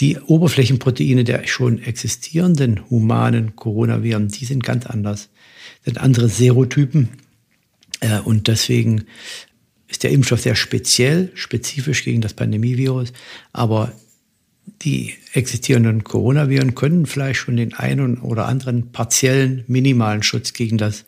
Die 0.00 0.18
Oberflächenproteine 0.18 1.22
der 1.22 1.46
schon 1.46 1.80
existierenden 1.80 2.90
humanen 2.90 3.54
Coronaviren, 3.54 4.26
die 4.26 4.44
sind 4.44 4.64
ganz 4.64 4.86
anders. 4.86 5.28
Das 5.84 5.94
sind 5.94 5.98
andere 5.98 6.28
Serotypen. 6.28 7.08
Äh, 8.00 8.18
und 8.18 8.48
deswegen 8.48 9.04
ist 9.86 10.02
der 10.02 10.10
Impfstoff 10.10 10.40
sehr 10.40 10.56
speziell, 10.56 11.30
spezifisch 11.34 12.02
gegen 12.02 12.20
das 12.20 12.34
Pandemievirus. 12.34 13.12
Aber 13.52 13.92
die 14.82 15.14
existierenden 15.32 16.04
Coronaviren 16.04 16.74
können 16.74 17.06
vielleicht 17.06 17.40
schon 17.40 17.56
den 17.56 17.74
einen 17.74 18.18
oder 18.18 18.46
anderen 18.46 18.92
partiellen, 18.92 19.64
minimalen 19.66 20.22
Schutz 20.22 20.52
gegen 20.52 20.78
das 20.78 21.04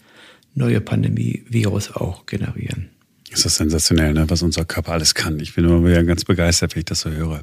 neue 0.55 0.81
Pandemievirus 0.81 1.93
auch 1.93 2.27
generieren. 2.27 2.91
Das 3.35 3.47
ist 3.47 3.57
sensationell, 3.57 4.13
ne, 4.13 4.31
was 4.31 4.43
unser 4.43 4.65
Körper 4.65 4.93
alles 4.93 5.13
kann. 5.13 5.41
Ich 5.41 5.57
bin 5.57 5.65
immer 5.65 5.85
wieder 5.85 6.05
ganz 6.05 6.25
begeistert, 6.25 6.77
wenn 6.77 6.81
ich 6.81 6.85
das 6.85 7.01
so 7.01 7.11
höre. 7.11 7.41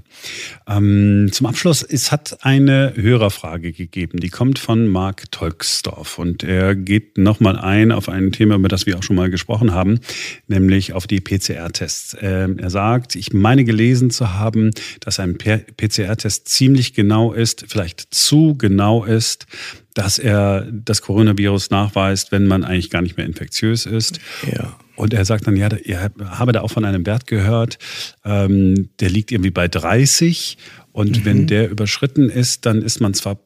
Ähm, 0.65 1.29
zum 1.33 1.47
Abschluss, 1.47 1.83
es 1.83 2.13
hat 2.13 2.45
eine 2.45 2.93
Hörerfrage 2.95 3.73
gegeben, 3.73 4.21
die 4.21 4.29
kommt 4.29 4.57
von 4.57 4.87
Marc 4.87 5.29
Tolksdorf 5.31 6.17
und 6.17 6.45
er 6.45 6.75
geht 6.75 7.17
nochmal 7.17 7.59
ein 7.59 7.91
auf 7.91 8.07
ein 8.07 8.31
Thema, 8.31 8.55
über 8.55 8.69
das 8.69 8.85
wir 8.85 8.97
auch 8.97 9.03
schon 9.03 9.17
mal 9.17 9.29
gesprochen 9.29 9.73
haben, 9.73 9.99
nämlich 10.47 10.93
auf 10.93 11.07
die 11.07 11.19
PCR-Tests. 11.19 12.15
Ähm, 12.21 12.57
er 12.57 12.69
sagt, 12.69 13.17
ich 13.17 13.33
meine 13.33 13.65
gelesen 13.65 14.11
zu 14.11 14.33
haben, 14.33 14.71
dass 15.01 15.19
ein 15.19 15.37
PCR-Test 15.37 16.47
ziemlich 16.47 16.93
genau 16.93 17.33
ist, 17.33 17.65
vielleicht 17.67 18.13
zu 18.13 18.55
genau 18.57 19.03
ist, 19.03 19.45
dass 19.93 20.19
er 20.19 20.67
das 20.71 21.01
Coronavirus 21.01 21.69
nachweist, 21.69 22.31
wenn 22.31 22.47
man 22.47 22.63
eigentlich 22.63 22.89
gar 22.89 23.01
nicht 23.01 23.17
mehr 23.17 23.25
infektiös 23.25 23.85
ist. 23.85 24.19
Ja. 24.51 24.77
Und 24.95 25.13
er 25.13 25.25
sagt 25.25 25.47
dann, 25.47 25.55
ja, 25.55 25.67
er 25.67 26.11
habe 26.23 26.51
da 26.51 26.61
auch 26.61 26.71
von 26.71 26.85
einem 26.85 27.05
Wert 27.05 27.25
gehört, 27.25 27.79
ähm, 28.23 28.89
der 28.99 29.09
liegt 29.09 29.31
irgendwie 29.31 29.49
bei 29.51 29.67
30. 29.67 30.57
Und 30.91 31.19
mhm. 31.19 31.25
wenn 31.25 31.47
der 31.47 31.69
überschritten 31.69 32.29
ist, 32.29 32.65
dann 32.65 32.81
ist 32.81 32.99
man 32.99 33.13
zwar, 33.13 33.39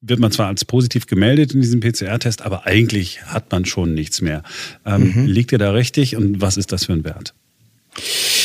wird 0.00 0.20
man 0.20 0.32
zwar 0.32 0.46
als 0.46 0.64
positiv 0.64 1.06
gemeldet 1.06 1.52
in 1.52 1.60
diesem 1.60 1.80
PCR-Test, 1.80 2.42
aber 2.42 2.66
eigentlich 2.66 3.22
hat 3.24 3.50
man 3.52 3.64
schon 3.64 3.94
nichts 3.94 4.20
mehr. 4.20 4.42
Ähm, 4.86 5.12
mhm. 5.14 5.26
Liegt 5.26 5.52
er 5.52 5.58
da 5.58 5.72
richtig 5.72 6.16
und 6.16 6.40
was 6.40 6.56
ist 6.56 6.72
das 6.72 6.86
für 6.86 6.94
ein 6.94 7.04
Wert? 7.04 7.34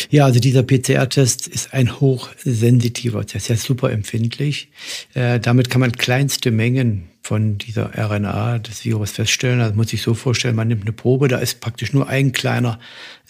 Ja, 0.09 0.25
also 0.25 0.39
dieser 0.39 0.63
PCR-Test 0.63 1.47
ist 1.47 1.73
ein 1.73 1.99
hochsensitiver 1.99 3.25
Test, 3.25 3.49
ist 3.49 3.63
super 3.63 3.91
empfindlich. 3.91 4.69
Äh, 5.13 5.39
damit 5.39 5.69
kann 5.69 5.81
man 5.81 5.91
kleinste 5.91 6.51
Mengen 6.51 7.09
von 7.23 7.57
dieser 7.57 7.91
RNA 7.97 8.59
des 8.59 8.83
Virus 8.83 9.11
feststellen. 9.11 9.61
Also 9.61 9.75
muss 9.75 9.89
sich 9.89 10.01
so 10.01 10.13
vorstellen, 10.13 10.57
man 10.57 10.67
nimmt 10.67 10.81
eine 10.81 10.91
Probe, 10.91 11.29
da 11.29 11.37
ist 11.37 11.61
praktisch 11.61 11.93
nur 11.93 12.09
ein 12.09 12.33
kleiner 12.33 12.79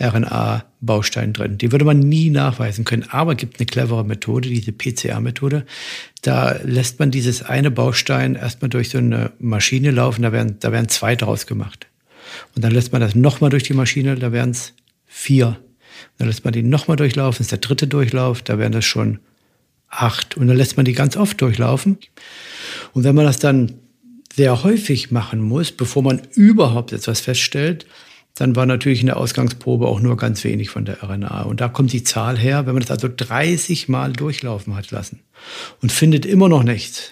RNA-Baustein 0.01 1.31
drin. 1.31 1.59
Die 1.59 1.71
würde 1.71 1.85
man 1.85 1.99
nie 1.99 2.31
nachweisen 2.31 2.85
können. 2.85 3.05
Aber 3.11 3.33
es 3.33 3.37
gibt 3.37 3.59
eine 3.59 3.67
clevere 3.67 4.03
Methode, 4.03 4.49
diese 4.49 4.71
PCR-Methode. 4.71 5.65
Da 6.23 6.53
lässt 6.63 6.99
man 6.99 7.11
dieses 7.11 7.43
eine 7.43 7.69
Baustein 7.69 8.33
erstmal 8.33 8.69
durch 8.69 8.89
so 8.89 8.97
eine 8.97 9.31
Maschine 9.37 9.91
laufen, 9.91 10.23
da 10.23 10.31
werden, 10.31 10.57
da 10.59 10.71
werden 10.71 10.89
zwei 10.89 11.15
draus 11.15 11.45
gemacht. 11.45 11.85
Und 12.55 12.65
dann 12.65 12.71
lässt 12.71 12.93
man 12.93 13.01
das 13.01 13.13
nochmal 13.13 13.51
durch 13.51 13.63
die 13.63 13.75
Maschine, 13.75 14.15
da 14.15 14.31
werden 14.31 14.51
es 14.51 14.73
vier. 15.05 15.59
Dann 16.17 16.27
lässt 16.27 16.43
man 16.45 16.53
die 16.53 16.63
nochmal 16.63 16.97
durchlaufen, 16.97 17.37
das 17.37 17.45
ist 17.45 17.51
der 17.51 17.59
dritte 17.59 17.85
Durchlauf, 17.85 18.41
da 18.41 18.57
wären 18.57 18.71
das 18.71 18.85
schon 18.85 19.19
acht. 19.87 20.35
Und 20.35 20.47
dann 20.47 20.57
lässt 20.57 20.77
man 20.77 20.85
die 20.85 20.93
ganz 20.93 21.15
oft 21.15 21.39
durchlaufen. 21.39 21.99
Und 22.93 23.03
wenn 23.03 23.13
man 23.13 23.25
das 23.25 23.37
dann 23.37 23.82
sehr 24.35 24.63
häufig 24.63 25.11
machen 25.11 25.41
muss, 25.41 25.71
bevor 25.71 26.03
man 26.03 26.21
überhaupt 26.33 26.91
etwas 26.91 27.21
feststellt, 27.21 27.85
dann 28.35 28.55
war 28.55 28.65
natürlich 28.65 29.01
in 29.01 29.05
der 29.05 29.17
Ausgangsprobe 29.17 29.87
auch 29.87 29.99
nur 29.99 30.17
ganz 30.17 30.43
wenig 30.43 30.69
von 30.69 30.85
der 30.85 31.03
RNA. 31.03 31.43
Und 31.43 31.61
da 31.61 31.69
kommt 31.69 31.93
die 31.93 32.03
Zahl 32.03 32.37
her, 32.37 32.65
wenn 32.65 32.73
man 32.73 32.81
das 32.81 32.89
also 32.89 33.07
30 33.15 33.89
Mal 33.89 34.13
durchlaufen 34.13 34.75
hat 34.75 34.89
lassen 34.89 35.19
und 35.81 35.91
findet 35.91 36.25
immer 36.25 36.49
noch 36.49 36.63
nichts, 36.63 37.11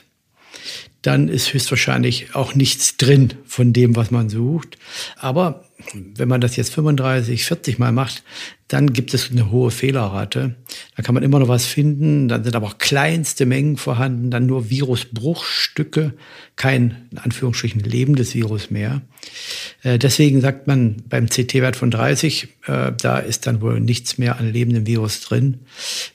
dann 1.03 1.27
ist 1.27 1.53
höchstwahrscheinlich 1.53 2.35
auch 2.35 2.55
nichts 2.55 2.97
drin 2.97 3.33
von 3.45 3.73
dem, 3.73 3.95
was 3.95 4.11
man 4.11 4.29
sucht. 4.29 4.77
Aber 5.15 5.65
wenn 5.93 6.27
man 6.27 6.41
das 6.41 6.55
jetzt 6.55 6.73
35, 6.73 7.45
40 7.45 7.79
Mal 7.79 7.91
macht, 7.91 8.23
dann 8.67 8.93
gibt 8.93 9.13
es 9.13 9.31
eine 9.31 9.51
hohe 9.51 9.71
Fehlerrate. 9.71 10.55
Da 10.95 11.03
kann 11.03 11.13
man 11.13 11.23
immer 11.23 11.39
noch 11.39 11.47
was 11.47 11.65
finden. 11.65 12.27
Dann 12.27 12.43
sind 12.43 12.55
aber 12.55 12.67
auch 12.67 12.77
kleinste 12.77 13.45
Mengen 13.45 13.77
vorhanden, 13.77 14.31
dann 14.31 14.45
nur 14.45 14.69
Virusbruchstücke, 14.69 16.13
kein 16.55 17.07
in 17.11 17.17
Anführungsstrichen 17.17 17.81
lebendes 17.81 18.33
Virus 18.33 18.71
mehr. 18.71 19.01
Äh, 19.83 19.97
deswegen 19.97 20.41
sagt 20.41 20.67
man 20.67 20.97
beim 21.09 21.27
CT-Wert 21.27 21.75
von 21.75 21.91
30, 21.91 22.47
äh, 22.67 22.91
da 22.99 23.19
ist 23.19 23.47
dann 23.47 23.61
wohl 23.61 23.79
nichts 23.79 24.17
mehr 24.17 24.37
an 24.37 24.51
lebendem 24.51 24.85
Virus 24.85 25.21
drin. 25.21 25.59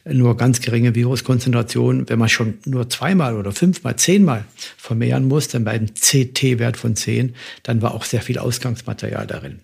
Nur 0.04 0.36
ganz 0.36 0.60
geringe 0.60 0.94
Viruskonzentration. 0.94 2.08
Wenn 2.08 2.18
man 2.18 2.28
schon 2.28 2.58
nur 2.64 2.88
zweimal 2.88 3.36
oder 3.36 3.52
fünfmal, 3.52 3.96
zehnmal 3.96 4.44
vermehren 4.76 5.26
muss, 5.26 5.48
dann 5.48 5.64
bei 5.64 5.72
einem 5.72 5.88
CT-Wert 5.94 6.76
von 6.76 6.96
10, 6.96 7.34
dann 7.62 7.82
war 7.82 7.94
auch 7.94 8.04
sehr 8.04 8.22
viel 8.22 8.38
Ausgangsmaterial 8.38 9.26
darin. 9.26 9.60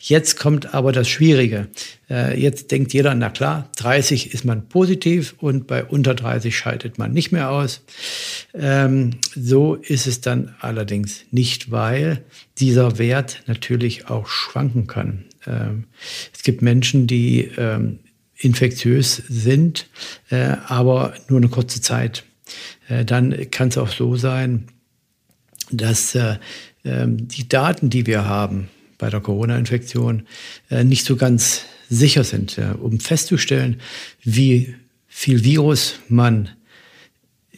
Jetzt 0.00 0.38
kommt 0.38 0.72
aber 0.74 0.92
das 0.92 1.08
Schwierige. 1.08 1.68
Äh, 2.08 2.40
jetzt 2.40 2.70
denkt 2.70 2.92
jeder, 2.92 3.14
na 3.14 3.30
klar, 3.30 3.70
30 3.76 4.32
ist 4.32 4.44
man 4.44 4.68
positiv 4.68 5.34
und 5.38 5.66
bei 5.66 5.84
unter 5.84 6.14
30 6.14 6.56
schaltet 6.56 6.98
man 6.98 7.12
nicht 7.12 7.32
mehr 7.32 7.50
aus. 7.50 7.82
Ähm, 8.54 9.16
so 9.34 9.74
ist 9.74 10.06
es 10.06 10.20
dann 10.20 10.54
allerdings 10.60 11.24
nicht, 11.32 11.72
weil 11.72 12.22
dieser 12.58 12.98
Wert 12.98 13.42
natürlich 13.46 14.08
auch 14.08 14.28
schwanken 14.28 14.86
kann. 14.86 15.24
Ähm, 15.46 15.84
es 16.34 16.42
gibt 16.42 16.62
Menschen, 16.62 17.06
die 17.06 17.50
ähm, 17.56 17.98
infektiös 18.36 19.22
sind, 19.28 19.88
äh, 20.30 20.56
aber 20.66 21.14
nur 21.28 21.38
eine 21.38 21.48
kurze 21.48 21.80
Zeit. 21.80 22.24
Äh, 22.88 23.04
dann 23.04 23.50
kann 23.50 23.68
es 23.68 23.78
auch 23.78 23.88
so 23.88 24.16
sein, 24.16 24.66
dass 25.70 26.14
äh, 26.14 26.36
ähm, 26.84 27.28
die 27.28 27.48
Daten, 27.48 27.90
die 27.90 28.06
wir 28.06 28.26
haben, 28.26 28.68
bei 28.98 29.10
der 29.10 29.20
Corona-Infektion 29.20 30.22
nicht 30.70 31.04
so 31.04 31.16
ganz 31.16 31.66
sicher 31.90 32.24
sind. 32.24 32.58
Um 32.80 32.98
festzustellen, 32.98 33.82
wie 34.22 34.74
viel 35.06 35.44
Virus 35.44 35.96
man 36.08 36.55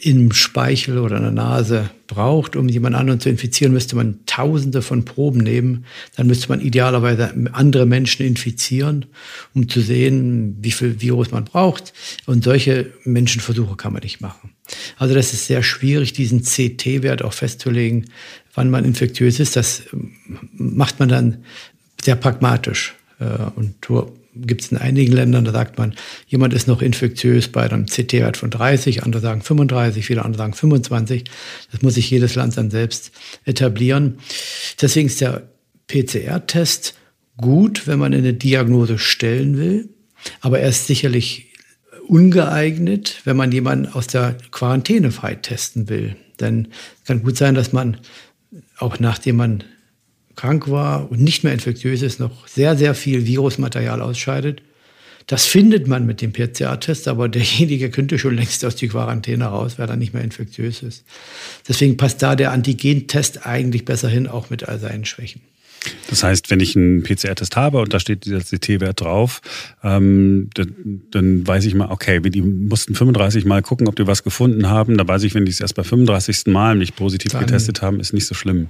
im 0.00 0.32
Speichel 0.32 0.98
oder 0.98 1.16
in 1.16 1.22
der 1.22 1.32
Nase 1.32 1.90
braucht, 2.06 2.56
um 2.56 2.68
jemand 2.68 2.96
anderen 2.96 3.20
zu 3.20 3.28
infizieren, 3.28 3.72
müsste 3.72 3.96
man 3.96 4.20
tausende 4.26 4.82
von 4.82 5.04
Proben 5.04 5.40
nehmen. 5.40 5.84
Dann 6.16 6.26
müsste 6.26 6.48
man 6.48 6.60
idealerweise 6.60 7.34
andere 7.52 7.86
Menschen 7.86 8.24
infizieren, 8.24 9.06
um 9.54 9.68
zu 9.68 9.80
sehen, 9.80 10.56
wie 10.60 10.70
viel 10.70 11.00
Virus 11.00 11.30
man 11.30 11.44
braucht. 11.44 11.92
Und 12.26 12.44
solche 12.44 12.92
Menschenversuche 13.04 13.76
kann 13.76 13.92
man 13.92 14.02
nicht 14.02 14.20
machen. 14.20 14.50
Also 14.96 15.14
das 15.14 15.32
ist 15.32 15.46
sehr 15.46 15.62
schwierig, 15.62 16.12
diesen 16.12 16.42
CT-Wert 16.42 17.22
auch 17.22 17.32
festzulegen, 17.32 18.06
wann 18.54 18.70
man 18.70 18.84
infektiös 18.84 19.40
ist. 19.40 19.56
Das 19.56 19.82
macht 20.52 20.98
man 21.00 21.08
dann 21.08 21.44
sehr 22.02 22.16
pragmatisch. 22.16 22.94
Äh, 23.20 23.24
und 23.56 23.74
gibt 24.40 24.62
es 24.62 24.72
in 24.72 24.78
einigen 24.78 25.12
Ländern, 25.12 25.44
da 25.44 25.52
sagt 25.52 25.78
man, 25.78 25.94
jemand 26.26 26.54
ist 26.54 26.68
noch 26.68 26.82
infektiös 26.82 27.48
bei 27.48 27.62
einem 27.62 27.86
CT-Wert 27.86 28.36
von 28.36 28.50
30, 28.50 29.02
andere 29.02 29.22
sagen 29.22 29.42
35, 29.42 30.04
viele 30.04 30.24
andere 30.24 30.38
sagen 30.38 30.54
25. 30.54 31.24
Das 31.72 31.82
muss 31.82 31.94
sich 31.94 32.10
jedes 32.10 32.34
Land 32.34 32.56
dann 32.56 32.70
selbst 32.70 33.12
etablieren. 33.44 34.18
Deswegen 34.80 35.08
ist 35.08 35.20
der 35.20 35.48
PCR-Test 35.88 36.94
gut, 37.36 37.86
wenn 37.86 37.98
man 37.98 38.14
eine 38.14 38.34
Diagnose 38.34 38.98
stellen 38.98 39.58
will, 39.58 39.88
aber 40.40 40.60
er 40.60 40.68
ist 40.68 40.86
sicherlich 40.86 41.46
ungeeignet, 42.06 43.20
wenn 43.24 43.36
man 43.36 43.52
jemanden 43.52 43.86
aus 43.86 44.06
der 44.06 44.36
Quarantäne 44.50 45.10
frei 45.10 45.34
testen 45.34 45.88
will. 45.88 46.16
Denn 46.40 46.68
es 47.00 47.06
kann 47.06 47.22
gut 47.22 47.36
sein, 47.36 47.54
dass 47.54 47.72
man 47.72 47.98
auch 48.78 48.98
nachdem 48.98 49.36
man 49.36 49.64
krank 50.38 50.70
war 50.70 51.10
und 51.10 51.20
nicht 51.20 51.42
mehr 51.42 51.52
infektiös 51.52 52.00
ist, 52.00 52.20
noch 52.20 52.46
sehr, 52.46 52.76
sehr 52.76 52.94
viel 52.94 53.26
Virusmaterial 53.26 54.00
ausscheidet. 54.00 54.62
Das 55.26 55.46
findet 55.46 55.88
man 55.88 56.06
mit 56.06 56.22
dem 56.22 56.32
PCR-Test, 56.32 57.08
aber 57.08 57.28
derjenige 57.28 57.90
könnte 57.90 58.18
schon 58.18 58.36
längst 58.36 58.64
aus 58.64 58.76
der 58.76 58.88
Quarantäne 58.88 59.46
raus, 59.46 59.78
weil 59.78 59.90
er 59.90 59.96
nicht 59.96 60.14
mehr 60.14 60.22
infektiös 60.22 60.82
ist. 60.82 61.04
Deswegen 61.66 61.96
passt 61.96 62.22
da 62.22 62.36
der 62.36 62.52
Antigen-Test 62.52 63.46
eigentlich 63.46 63.84
besser 63.84 64.08
hin, 64.08 64.28
auch 64.28 64.48
mit 64.48 64.68
all 64.68 64.78
seinen 64.78 65.04
Schwächen. 65.04 65.40
Das 66.08 66.22
heißt, 66.22 66.50
wenn 66.50 66.60
ich 66.60 66.76
einen 66.76 67.02
PCR-Test 67.02 67.56
habe 67.56 67.80
und 67.80 67.92
da 67.92 67.98
steht 67.98 68.24
dieser 68.24 68.40
CT-Wert 68.40 69.00
drauf, 69.00 69.40
ähm, 69.82 70.50
dann, 70.54 71.02
dann, 71.10 71.46
weiß 71.46 71.64
ich 71.64 71.74
mal, 71.74 71.90
okay, 71.90 72.20
die 72.20 72.42
mussten 72.42 72.94
35 72.94 73.44
Mal 73.44 73.62
gucken, 73.62 73.88
ob 73.88 73.96
die 73.96 74.06
was 74.06 74.22
gefunden 74.22 74.68
haben. 74.68 74.96
Da 74.98 75.06
weiß 75.06 75.24
ich, 75.24 75.34
wenn 75.34 75.44
die 75.44 75.52
es 75.52 75.60
erst 75.60 75.74
bei 75.74 75.84
35. 75.84 76.46
Mal 76.46 76.76
nicht 76.76 76.94
positiv 76.94 77.32
dann, 77.32 77.40
getestet 77.40 77.82
haben, 77.82 77.98
ist 77.98 78.12
nicht 78.12 78.26
so 78.26 78.34
schlimm. 78.34 78.68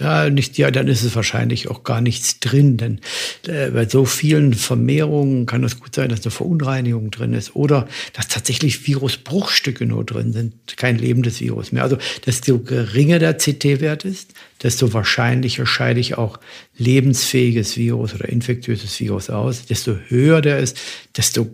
Ja, 0.00 0.30
nicht, 0.30 0.56
ja, 0.56 0.70
dann 0.70 0.88
ist 0.88 1.02
es 1.02 1.14
wahrscheinlich 1.14 1.68
auch 1.68 1.84
gar 1.84 2.00
nichts 2.00 2.40
drin, 2.40 2.78
denn 2.78 3.00
äh, 3.46 3.70
bei 3.70 3.86
so 3.86 4.06
vielen 4.06 4.54
Vermehrungen 4.54 5.44
kann 5.44 5.62
es 5.62 5.78
gut 5.78 5.94
sein, 5.94 6.08
dass 6.08 6.22
eine 6.22 6.30
Verunreinigung 6.30 7.10
drin 7.10 7.34
ist 7.34 7.54
oder 7.54 7.86
dass 8.14 8.28
tatsächlich 8.28 8.86
Virusbruchstücke 8.86 9.84
nur 9.84 10.04
drin 10.04 10.32
sind, 10.32 10.54
kein 10.78 10.96
lebendes 10.96 11.40
Virus 11.40 11.70
mehr. 11.72 11.82
Also 11.82 11.98
desto 12.24 12.58
geringer 12.60 13.18
der 13.18 13.34
CT-Wert 13.34 14.06
ist, 14.06 14.32
desto 14.62 14.94
wahrscheinlicher 14.94 15.66
scheide 15.66 16.00
ich 16.00 16.16
auch 16.16 16.40
lebensfähiges 16.78 17.76
Virus 17.76 18.14
oder 18.14 18.28
infektiöses 18.30 18.98
Virus 19.00 19.28
aus. 19.28 19.66
Desto 19.66 19.96
höher 20.08 20.40
der 20.40 20.60
ist, 20.60 20.78
desto 21.14 21.46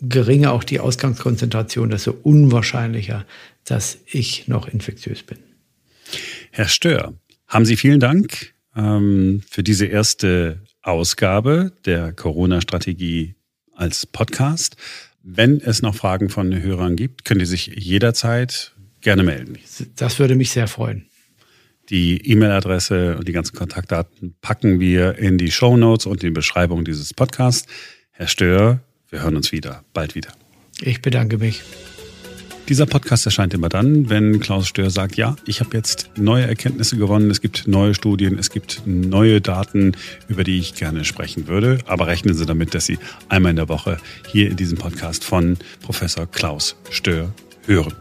geringer 0.00 0.52
auch 0.52 0.62
die 0.62 0.78
Ausgangskonzentration, 0.78 1.90
desto 1.90 2.14
unwahrscheinlicher, 2.22 3.26
dass 3.64 3.98
ich 4.06 4.46
noch 4.46 4.68
infektiös 4.68 5.24
bin. 5.24 5.38
Herr 6.52 6.68
Stör, 6.68 7.14
haben 7.48 7.64
Sie 7.64 7.76
vielen 7.76 8.00
Dank 8.00 8.54
ähm, 8.76 9.42
für 9.50 9.62
diese 9.62 9.86
erste 9.86 10.62
Ausgabe 10.82 11.72
der 11.84 12.12
Corona-Strategie 12.12 13.34
als 13.74 14.06
Podcast. 14.06 14.76
Wenn 15.22 15.60
es 15.60 15.82
noch 15.82 15.94
Fragen 15.94 16.28
von 16.28 16.62
Hörern 16.62 16.96
gibt, 16.96 17.24
können 17.24 17.40
die 17.40 17.46
sich 17.46 17.66
jederzeit 17.66 18.72
gerne 19.00 19.22
melden. 19.22 19.58
Das 19.96 20.18
würde 20.18 20.36
mich 20.36 20.50
sehr 20.50 20.68
freuen. 20.68 21.06
Die 21.90 22.30
E-Mail-Adresse 22.30 23.16
und 23.16 23.26
die 23.26 23.32
ganzen 23.32 23.56
Kontaktdaten 23.56 24.34
packen 24.40 24.78
wir 24.78 25.16
in 25.18 25.38
die 25.38 25.50
Show 25.50 25.76
Notes 25.76 26.06
und 26.06 26.22
in 26.22 26.30
die 26.30 26.34
Beschreibung 26.34 26.84
dieses 26.84 27.14
Podcasts. 27.14 27.66
Herr 28.10 28.28
Stör, 28.28 28.80
wir 29.08 29.22
hören 29.22 29.36
uns 29.36 29.52
wieder, 29.52 29.84
bald 29.94 30.14
wieder. 30.14 30.32
Ich 30.82 31.00
bedanke 31.00 31.38
mich. 31.38 31.62
Dieser 32.68 32.84
Podcast 32.84 33.24
erscheint 33.24 33.54
immer 33.54 33.70
dann, 33.70 34.10
wenn 34.10 34.40
Klaus 34.40 34.68
Stör 34.68 34.90
sagt, 34.90 35.16
ja, 35.16 35.36
ich 35.46 35.60
habe 35.60 35.74
jetzt 35.74 36.10
neue 36.16 36.46
Erkenntnisse 36.46 36.98
gewonnen, 36.98 37.30
es 37.30 37.40
gibt 37.40 37.66
neue 37.66 37.94
Studien, 37.94 38.38
es 38.38 38.50
gibt 38.50 38.82
neue 38.84 39.40
Daten, 39.40 39.92
über 40.28 40.44
die 40.44 40.58
ich 40.58 40.74
gerne 40.74 41.06
sprechen 41.06 41.48
würde. 41.48 41.78
Aber 41.86 42.08
rechnen 42.08 42.34
Sie 42.34 42.44
damit, 42.44 42.74
dass 42.74 42.84
Sie 42.84 42.98
einmal 43.30 43.50
in 43.50 43.56
der 43.56 43.70
Woche 43.70 43.96
hier 44.30 44.50
in 44.50 44.56
diesem 44.56 44.76
Podcast 44.76 45.24
von 45.24 45.56
Professor 45.80 46.26
Klaus 46.26 46.76
Stör 46.90 47.32
hören. 47.64 47.94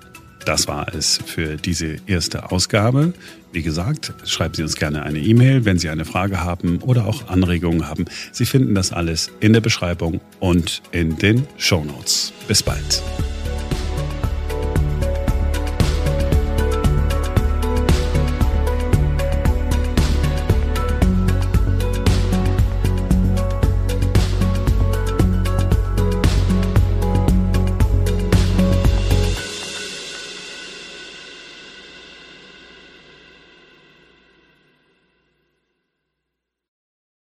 Das 0.43 0.67
war 0.67 0.93
es 0.93 1.17
für 1.25 1.55
diese 1.55 1.95
erste 2.05 2.51
Ausgabe. 2.51 3.13
Wie 3.53 3.63
gesagt, 3.63 4.13
schreiben 4.25 4.53
Sie 4.53 4.63
uns 4.63 4.75
gerne 4.75 5.03
eine 5.03 5.19
E-Mail, 5.19 5.63
wenn 5.63 5.79
Sie 5.79 5.87
eine 5.87 6.03
Frage 6.03 6.41
haben 6.41 6.79
oder 6.79 7.05
auch 7.05 7.29
Anregungen 7.29 7.87
haben. 7.87 8.03
Sie 8.33 8.45
finden 8.45 8.75
das 8.75 8.91
alles 8.91 9.31
in 9.39 9.53
der 9.53 9.61
Beschreibung 9.61 10.19
und 10.41 10.81
in 10.91 11.17
den 11.17 11.47
Show 11.57 11.85
Notes. 11.85 12.33
Bis 12.49 12.63
bald. 12.63 13.01